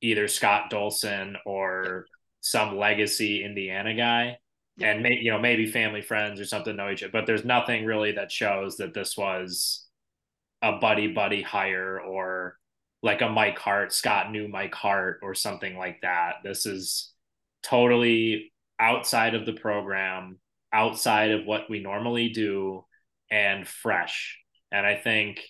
either 0.00 0.28
Scott 0.28 0.70
Dolson 0.70 1.34
or 1.46 2.06
some 2.40 2.76
legacy 2.76 3.44
Indiana 3.44 3.94
guy. 3.94 4.38
And 4.80 5.02
maybe 5.02 5.22
you 5.22 5.32
know 5.32 5.40
maybe 5.40 5.66
family 5.66 6.02
friends 6.02 6.40
or 6.40 6.44
something 6.44 6.76
know 6.76 6.90
each 6.90 7.02
other, 7.02 7.10
but 7.12 7.26
there's 7.26 7.44
nothing 7.44 7.84
really 7.84 8.12
that 8.12 8.30
shows 8.30 8.76
that 8.76 8.94
this 8.94 9.16
was 9.16 9.87
a 10.62 10.72
buddy 10.78 11.08
buddy 11.08 11.42
hire 11.42 12.00
or 12.00 12.56
like 13.02 13.22
a 13.22 13.28
Mike 13.28 13.58
Hart, 13.58 13.92
Scott 13.92 14.30
knew 14.30 14.48
Mike 14.48 14.74
Hart 14.74 15.20
or 15.22 15.34
something 15.34 15.76
like 15.76 16.00
that. 16.02 16.36
This 16.42 16.66
is 16.66 17.12
totally 17.62 18.52
outside 18.80 19.34
of 19.34 19.46
the 19.46 19.52
program, 19.52 20.38
outside 20.72 21.30
of 21.30 21.46
what 21.46 21.70
we 21.70 21.80
normally 21.80 22.30
do, 22.30 22.84
and 23.30 23.66
fresh. 23.66 24.38
And 24.72 24.86
I 24.86 24.96
think 24.96 25.40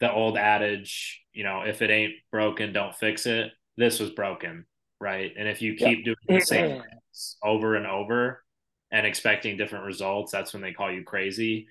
the 0.00 0.12
old 0.12 0.36
adage, 0.36 1.22
you 1.32 1.44
know, 1.44 1.62
if 1.62 1.82
it 1.82 1.90
ain't 1.90 2.14
broken, 2.32 2.72
don't 2.72 2.94
fix 2.94 3.26
it. 3.26 3.52
This 3.76 4.00
was 4.00 4.10
broken, 4.10 4.66
right? 5.00 5.32
And 5.38 5.48
if 5.48 5.62
you 5.62 5.74
keep 5.74 5.98
yeah. 5.98 6.04
doing 6.04 6.40
the 6.40 6.40
same 6.40 6.82
things 6.82 7.36
over 7.42 7.76
and 7.76 7.86
over 7.86 8.42
and 8.90 9.06
expecting 9.06 9.56
different 9.56 9.84
results, 9.84 10.32
that's 10.32 10.52
when 10.52 10.62
they 10.62 10.72
call 10.72 10.90
you 10.90 11.04
crazy. 11.04 11.68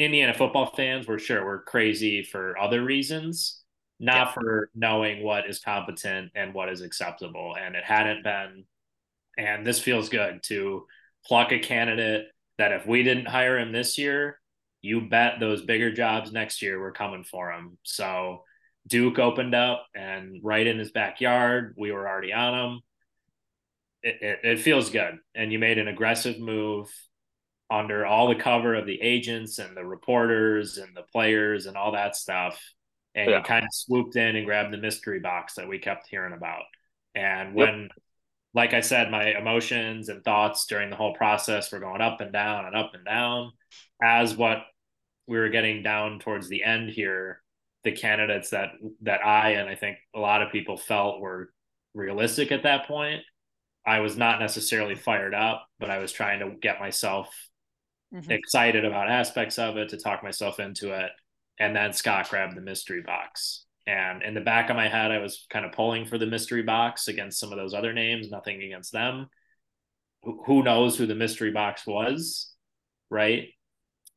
Indiana 0.00 0.34
football 0.34 0.72
fans, 0.74 1.06
we're 1.06 1.18
sure 1.18 1.44
we're 1.44 1.62
crazy 1.62 2.22
for 2.22 2.58
other 2.58 2.82
reasons, 2.82 3.62
not 3.98 4.28
yeah. 4.28 4.32
for 4.32 4.70
knowing 4.74 5.22
what 5.22 5.48
is 5.48 5.60
competent 5.60 6.32
and 6.34 6.54
what 6.54 6.68
is 6.68 6.80
acceptable. 6.80 7.54
And 7.60 7.74
it 7.74 7.84
hadn't 7.84 8.24
been. 8.24 8.64
And 9.38 9.66
this 9.66 9.78
feels 9.78 10.08
good 10.08 10.42
to 10.44 10.86
pluck 11.26 11.52
a 11.52 11.58
candidate 11.58 12.26
that 12.58 12.72
if 12.72 12.86
we 12.86 13.02
didn't 13.02 13.26
hire 13.26 13.58
him 13.58 13.72
this 13.72 13.98
year, 13.98 14.38
you 14.82 15.02
bet 15.02 15.40
those 15.40 15.62
bigger 15.62 15.92
jobs 15.92 16.32
next 16.32 16.62
year 16.62 16.78
were 16.78 16.92
coming 16.92 17.24
for 17.24 17.50
him. 17.52 17.78
So 17.82 18.44
Duke 18.86 19.18
opened 19.18 19.54
up 19.54 19.86
and 19.94 20.40
right 20.42 20.66
in 20.66 20.78
his 20.78 20.90
backyard, 20.90 21.74
we 21.76 21.92
were 21.92 22.08
already 22.08 22.32
on 22.32 22.54
him. 22.54 22.80
it, 24.02 24.22
it, 24.22 24.38
it 24.42 24.60
feels 24.60 24.90
good. 24.90 25.18
And 25.34 25.52
you 25.52 25.58
made 25.58 25.78
an 25.78 25.88
aggressive 25.88 26.38
move 26.38 26.90
under 27.70 28.04
all 28.04 28.28
the 28.28 28.34
cover 28.34 28.74
of 28.74 28.86
the 28.86 29.00
agents 29.00 29.58
and 29.58 29.76
the 29.76 29.84
reporters 29.84 30.78
and 30.78 30.96
the 30.96 31.04
players 31.12 31.66
and 31.66 31.76
all 31.76 31.92
that 31.92 32.16
stuff. 32.16 32.60
And 33.14 33.30
yeah. 33.30 33.38
you 33.38 33.44
kind 33.44 33.64
of 33.64 33.70
swooped 33.72 34.16
in 34.16 34.36
and 34.36 34.46
grabbed 34.46 34.72
the 34.72 34.78
mystery 34.78 35.20
box 35.20 35.54
that 35.54 35.68
we 35.68 35.78
kept 35.78 36.08
hearing 36.08 36.32
about. 36.32 36.62
And 37.14 37.54
when, 37.54 37.82
yep. 37.82 37.90
like 38.54 38.74
I 38.74 38.80
said, 38.80 39.10
my 39.10 39.36
emotions 39.36 40.08
and 40.08 40.24
thoughts 40.24 40.66
during 40.66 40.90
the 40.90 40.96
whole 40.96 41.14
process 41.14 41.70
were 41.70 41.80
going 41.80 42.00
up 42.00 42.20
and 42.20 42.32
down 42.32 42.66
and 42.66 42.76
up 42.76 42.92
and 42.94 43.04
down, 43.04 43.52
as 44.02 44.36
what 44.36 44.58
we 45.26 45.38
were 45.38 45.48
getting 45.48 45.82
down 45.82 46.18
towards 46.18 46.48
the 46.48 46.64
end 46.64 46.90
here, 46.90 47.42
the 47.84 47.92
candidates 47.92 48.50
that 48.50 48.72
that 49.02 49.24
I 49.24 49.52
and 49.52 49.68
I 49.68 49.74
think 49.74 49.98
a 50.14 50.20
lot 50.20 50.42
of 50.42 50.52
people 50.52 50.76
felt 50.76 51.20
were 51.20 51.50
realistic 51.94 52.52
at 52.52 52.64
that 52.64 52.86
point. 52.86 53.22
I 53.86 54.00
was 54.00 54.16
not 54.16 54.40
necessarily 54.40 54.94
fired 54.94 55.34
up, 55.34 55.66
but 55.78 55.90
I 55.90 55.98
was 55.98 56.12
trying 56.12 56.40
to 56.40 56.54
get 56.60 56.80
myself 56.80 57.28
mm-hmm. 58.14 58.30
excited 58.30 58.84
about 58.84 59.10
aspects 59.10 59.58
of 59.58 59.76
it 59.76 59.90
to 59.90 59.96
talk 59.96 60.22
myself 60.22 60.60
into 60.60 60.92
it. 60.92 61.10
And 61.58 61.76
then 61.76 61.92
Scott 61.92 62.28
grabbed 62.30 62.56
the 62.56 62.62
mystery 62.62 63.02
box. 63.02 63.64
And 63.86 64.22
in 64.22 64.34
the 64.34 64.40
back 64.40 64.70
of 64.70 64.76
my 64.76 64.88
head, 64.88 65.10
I 65.10 65.18
was 65.18 65.46
kind 65.50 65.64
of 65.64 65.72
pulling 65.72 66.06
for 66.06 66.18
the 66.18 66.26
mystery 66.26 66.62
box 66.62 67.08
against 67.08 67.38
some 67.38 67.52
of 67.52 67.58
those 67.58 67.74
other 67.74 67.92
names, 67.92 68.30
nothing 68.30 68.62
against 68.62 68.92
them. 68.92 69.28
Who 70.22 70.62
knows 70.62 70.96
who 70.96 71.06
the 71.06 71.14
mystery 71.14 71.50
box 71.50 71.86
was, 71.86 72.52
right? 73.08 73.48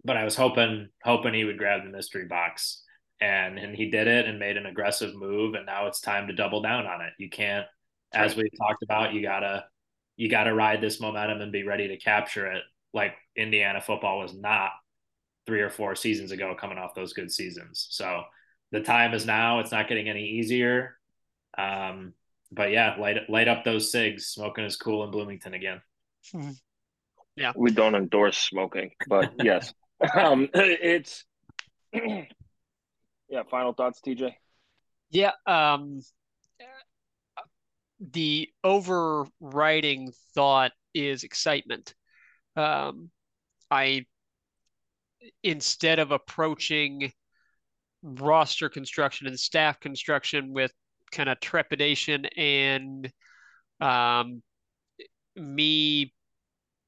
But 0.04 0.18
I 0.18 0.26
was 0.26 0.36
hoping 0.36 0.90
hoping 1.02 1.34
he 1.34 1.46
would 1.46 1.58
grab 1.58 1.84
the 1.84 1.90
mystery 1.90 2.26
box. 2.26 2.84
And 3.22 3.58
and 3.58 3.74
he 3.76 3.90
did 3.90 4.08
it 4.08 4.26
and 4.26 4.38
made 4.38 4.58
an 4.58 4.66
aggressive 4.66 5.16
move. 5.16 5.54
And 5.56 5.66
now 5.66 5.88
it's 5.88 6.02
time 6.02 6.28
to 6.28 6.34
double 6.34 6.62
down 6.62 6.86
on 6.86 7.02
it. 7.02 7.14
You 7.18 7.30
can't, 7.30 7.66
as 8.14 8.36
we've 8.36 8.58
talked 8.58 8.84
about, 8.84 9.14
you 9.14 9.22
gotta 9.22 9.66
you 10.18 10.30
gotta 10.30 10.54
ride 10.54 10.82
this 10.82 11.00
momentum 11.00 11.42
and 11.42 11.52
be 11.52 11.64
ready 11.64 11.88
to 11.88 11.98
capture 11.98 12.48
it 12.48 12.64
like 12.94 13.14
Indiana 13.36 13.82
football 13.82 14.20
was 14.20 14.34
not 14.34 14.72
three 15.46 15.62
or 15.62 15.70
four 15.70 15.96
seasons 15.96 16.32
ago 16.32 16.56
coming 16.60 16.78
off 16.78 16.96
those 16.96 17.14
good 17.14 17.32
seasons. 17.32 17.88
So 17.90 18.24
the 18.72 18.82
time 18.82 19.14
is 19.14 19.26
now. 19.26 19.60
It's 19.60 19.72
not 19.72 19.88
getting 19.88 20.10
any 20.10 20.26
easier. 20.26 20.98
Um, 21.58 22.14
but 22.52 22.72
yeah, 22.72 22.96
light 23.00 23.30
light 23.30 23.48
up 23.48 23.64
those 23.64 23.92
cigs. 23.92 24.28
Smoking 24.28 24.66
is 24.66 24.76
cool 24.76 25.04
in 25.04 25.12
Bloomington 25.12 25.54
again. 25.54 25.82
Hmm. 26.32 26.52
Yeah, 27.36 27.52
we 27.56 27.72
don't 27.72 27.96
endorse 27.96 28.38
smoking, 28.38 28.92
but 29.08 29.34
yes, 29.44 29.74
um, 30.16 30.50
it's 30.54 31.26
yeah. 31.94 33.44
Final 33.50 33.74
thoughts, 33.74 34.02
TJ. 34.06 34.34
Yeah, 35.10 35.32
um, 35.46 36.02
the 38.00 38.50
overriding 38.64 40.12
thought 40.36 40.72
is 40.94 41.24
excitement 41.24 41.96
um, 42.56 43.10
I 43.74 44.06
instead 45.42 46.00
of 46.00 46.12
approaching 46.12 47.12
roster 48.04 48.70
construction 48.70 49.28
and 49.28 49.40
staff 49.40 49.80
construction 49.80 50.54
with 50.54 50.72
kind 51.12 51.30
of 51.30 51.40
trepidation 51.40 52.26
and 52.38 53.12
um, 53.80 54.44
me 55.36 56.14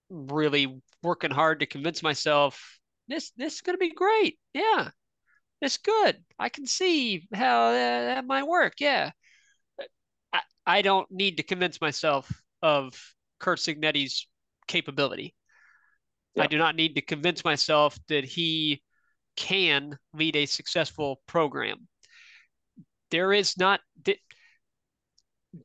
really 0.09 0.79
working 1.01 1.31
hard 1.31 1.61
to 1.61 1.65
convince 1.65 2.03
myself 2.03 2.79
this 3.07 3.31
this 3.37 3.55
is 3.55 3.61
going 3.61 3.75
to 3.75 3.79
be 3.79 3.93
great. 3.93 4.37
Yeah, 4.53 4.89
it's 5.61 5.77
good. 5.77 6.23
I 6.37 6.49
can 6.49 6.65
see 6.65 7.27
how 7.33 7.71
that, 7.71 8.25
might 8.25 8.47
work. 8.47 8.73
Yeah, 8.79 9.11
I, 10.33 10.41
I 10.65 10.81
don't 10.81 11.09
need 11.11 11.37
to 11.37 11.43
convince 11.43 11.79
myself 11.81 12.31
of 12.61 12.99
Curt 13.39 13.59
Cignetti's 13.59 14.27
capability. 14.67 15.35
Yeah. 16.35 16.43
I 16.43 16.47
do 16.47 16.57
not 16.57 16.75
need 16.75 16.95
to 16.95 17.01
convince 17.01 17.43
myself 17.43 17.97
that 18.09 18.25
he 18.25 18.81
can 19.35 19.97
lead 20.13 20.35
a 20.35 20.45
successful 20.45 21.21
program. 21.27 21.87
There 23.11 23.33
is 23.33 23.57
not, 23.57 23.79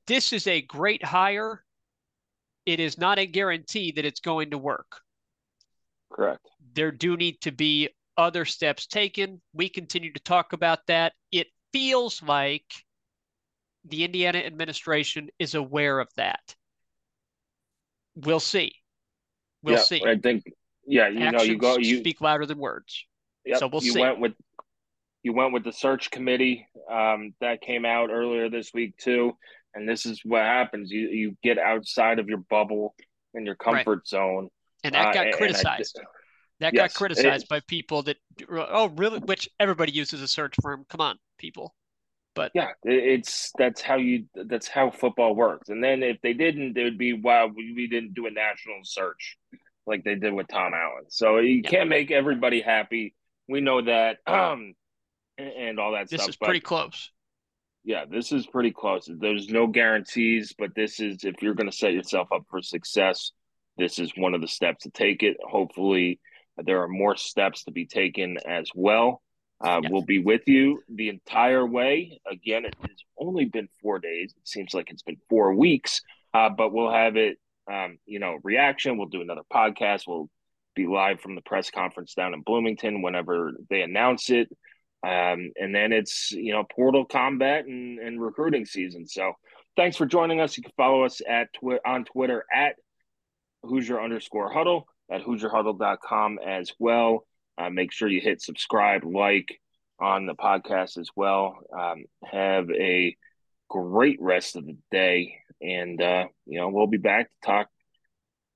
this 0.07 0.33
is 0.33 0.47
a 0.47 0.63
great 0.63 1.05
hire. 1.05 1.65
It 2.67 2.79
is 2.79 2.99
not 2.99 3.19
a 3.19 3.27
guarantee 3.27 3.93
that 3.93 4.05
it's 4.05 4.21
going 4.21 4.51
to 4.51 4.59
work. 4.59 5.01
Correct. 6.13 6.47
There 6.75 6.93
do 6.93 7.17
need 7.17 7.41
to 7.41 7.51
be 7.51 7.89
other 8.17 8.45
steps 8.45 8.87
taken. 8.87 9.41
We 9.53 9.69
continue 9.69 10.13
to 10.13 10.21
talk 10.21 10.53
about 10.53 10.81
that. 10.87 11.15
It 11.33 11.49
feels 11.73 12.23
like 12.23 12.67
the 13.85 14.05
Indiana 14.05 14.39
administration 14.39 15.31
is 15.39 15.55
aware 15.55 15.99
of 15.99 16.09
that. 16.17 16.55
We'll 18.15 18.41
see. 18.41 18.75
We'll 19.63 19.77
yeah, 19.77 19.83
see. 19.83 20.05
I 20.05 20.17
think 20.17 20.45
yeah, 20.91 21.09
you 21.09 21.21
Actions 21.21 21.33
know, 21.33 21.43
you 21.43 21.57
go 21.57 21.79
you 21.79 21.99
speak 21.99 22.21
louder 22.21 22.47
than 22.47 22.59
words. 22.59 23.05
Yep, 23.47 23.59
so 23.59 23.69
we'll 23.69 23.83
you 23.83 23.93
see. 23.93 24.01
went 24.01 24.19
with 24.19 24.33
you 25.23 25.33
went 25.33 25.53
with 25.53 25.65
the 25.65 25.73
search 25.73 26.11
committee 26.11 26.67
um, 26.91 27.33
that 27.41 27.61
came 27.61 27.85
out 27.85 28.11
earlier 28.11 28.51
this 28.51 28.73
week 28.75 28.97
too, 28.97 29.37
and 29.75 29.89
this 29.89 30.05
is 30.05 30.21
what 30.25 30.43
happens. 30.43 30.91
You 30.91 31.09
you 31.09 31.37
get 31.43 31.59
outside 31.59 32.19
of 32.19 32.29
your 32.29 32.39
bubble 32.39 32.95
and 33.35 33.47
your 33.47 33.55
comfort 33.55 33.99
right. 33.99 34.07
zone, 34.07 34.49
and 34.83 34.95
that 34.95 35.15
got 35.15 35.29
uh, 35.29 35.37
criticized. 35.37 36.01
that 36.59 36.75
yes, 36.75 36.93
got 36.93 36.95
criticized 36.95 37.47
by 37.49 37.61
people 37.61 38.03
that 38.03 38.17
oh 38.51 38.89
really, 38.97 39.21
which 39.21 39.49
everybody 39.61 39.93
uses 39.93 40.23
a 40.23 40.29
search 40.29 40.55
firm. 40.61 40.85
Come 40.89 41.01
on, 41.01 41.19
people. 41.39 41.75
But 42.35 42.51
yeah, 42.55 42.71
it's 42.83 43.53
that's 43.57 43.81
how 43.81 43.97
you 43.97 44.25
that's 44.35 44.67
how 44.67 44.91
football 44.91 45.37
works. 45.37 45.69
And 45.69 45.83
then 45.83 46.03
if 46.03 46.21
they 46.21 46.33
didn't, 46.33 46.77
it 46.77 46.83
would 46.83 46.99
be 46.99 47.13
wow, 47.13 47.49
we, 47.55 47.75
we 47.75 47.87
didn't 47.87 48.15
do 48.15 48.27
a 48.27 48.31
national 48.31 48.81
search 48.83 49.37
like 49.91 50.05
they 50.05 50.15
did 50.15 50.33
with 50.33 50.49
Tom 50.49 50.73
Allen. 50.73 51.05
So 51.09 51.39
you 51.39 51.61
yeah. 51.63 51.69
can't 51.69 51.89
make 51.91 52.11
everybody 52.11 52.63
happy. 52.63 53.15
We 53.49 53.61
know 53.61 53.83
that, 53.83 54.19
um, 54.27 54.75
and, 55.39 55.49
and 55.49 55.81
all 55.81 55.93
that 55.93 56.09
this 56.09 56.21
stuff. 56.21 56.27
This 56.29 56.35
is 56.35 56.37
pretty 56.37 56.61
close. 56.61 57.11
Yeah, 57.83 58.05
this 58.09 58.31
is 58.31 58.47
pretty 58.47 58.73
close. 58.73 59.11
There's 59.11 59.49
no 59.49 59.67
guarantees, 59.67 60.55
but 60.57 60.75
this 60.75 61.01
is 61.01 61.25
if 61.25 61.43
you're 61.43 61.55
going 61.55 61.71
to 61.71 61.77
set 61.77 61.93
yourself 61.93 62.29
up 62.33 62.43
for 62.51 62.63
success, 62.63 63.33
this 63.77 63.99
is 63.99 64.13
one 64.17 64.35
of 64.35 64.41
the 64.41 64.49
steps 64.49 64.85
to 64.85 64.91
take 64.91 65.23
it. 65.23 65.39
Hopefully, 65.43 66.21
there 66.57 66.83
are 66.83 66.89
more 66.89 67.17
steps 67.17 67.65
to 67.65 67.71
be 67.71 67.87
taken 67.87 68.37
as 68.47 68.71
well. 68.75 69.23
Uh, 69.63 69.81
We'll 69.91 70.03
be 70.03 70.19
with 70.19 70.43
you 70.47 70.83
the 70.89 71.09
entire 71.09 71.67
way. 71.67 72.21
Again, 72.31 72.65
it 72.65 72.75
has 72.81 72.97
only 73.19 73.47
been 73.47 73.69
four 73.83 73.99
days. 73.99 74.33
It 74.37 74.49
seems 74.49 74.73
like 74.73 74.91
it's 74.91 75.03
been 75.03 75.19
four 75.29 75.55
weeks, 75.55 76.03
uh, 76.33 76.51
but 76.51 76.73
we'll 76.73 76.93
have 76.93 77.17
it 77.17 77.39
um, 77.71 77.99
you 78.07 78.19
know, 78.19 78.39
reaction. 78.43 78.99
We'll 78.99 79.09
do 79.09 79.23
another 79.23 79.43
podcast. 79.53 80.03
We'll 80.07 80.29
be 80.75 80.87
live 80.87 81.21
from 81.21 81.35
the 81.35 81.43
press 81.43 81.71
conference 81.71 82.15
down 82.15 82.35
in 82.35 82.43
Bloomington 82.43 83.03
whenever 83.03 83.53
they 83.69 83.83
announce 83.83 84.31
it. 84.31 84.49
Um, 85.03 85.53
and 85.57 85.75
then 85.75 85.93
it's, 85.93 86.31
you 86.33 86.53
know, 86.53 86.65
portal 86.65 87.05
combat 87.05 87.65
and, 87.65 87.99
and 87.99 88.21
recruiting 88.21 88.67
season. 88.67 89.07
So 89.07 89.33
thanks 89.77 89.97
for 89.97 90.07
joining 90.07 90.41
us. 90.41 90.57
You 90.57 90.63
can 90.63 90.73
follow 90.77 91.05
us 91.05 91.21
at 91.27 91.53
twi- 91.55 91.81
on 91.87 92.05
Twitter 92.05 92.45
at 92.55 92.77
Hoosier 93.63 94.01
underscore 94.01 94.53
huddle 94.53 94.87
at 95.11 95.23
HoosierHuddle.com 95.23 96.39
as 96.47 96.73
well. 96.79 97.27
Uh, 97.59 97.71
make 97.71 97.93
sure 97.93 98.09
you 98.09 98.21
hit 98.21 98.41
subscribe, 98.41 99.05
like 99.05 99.61
on 100.01 100.27
the 100.27 100.35
podcast 100.35 100.99
as 100.99 101.11
well. 101.15 101.59
Um, 101.79 102.05
have 102.25 102.71
a 102.71 103.17
great 103.69 104.19
rest 104.21 104.57
of 104.57 104.67
the 104.67 104.77
day. 104.91 105.40
And, 105.61 106.01
uh, 106.01 106.27
you 106.47 106.59
know, 106.59 106.69
we'll 106.69 106.87
be 106.87 106.99
back 106.99 107.29
to 107.29 107.47
talk 107.47 107.69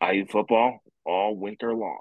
IU 0.02 0.26
football 0.26 0.80
all 1.04 1.36
winter 1.36 1.74
long. 1.74 2.00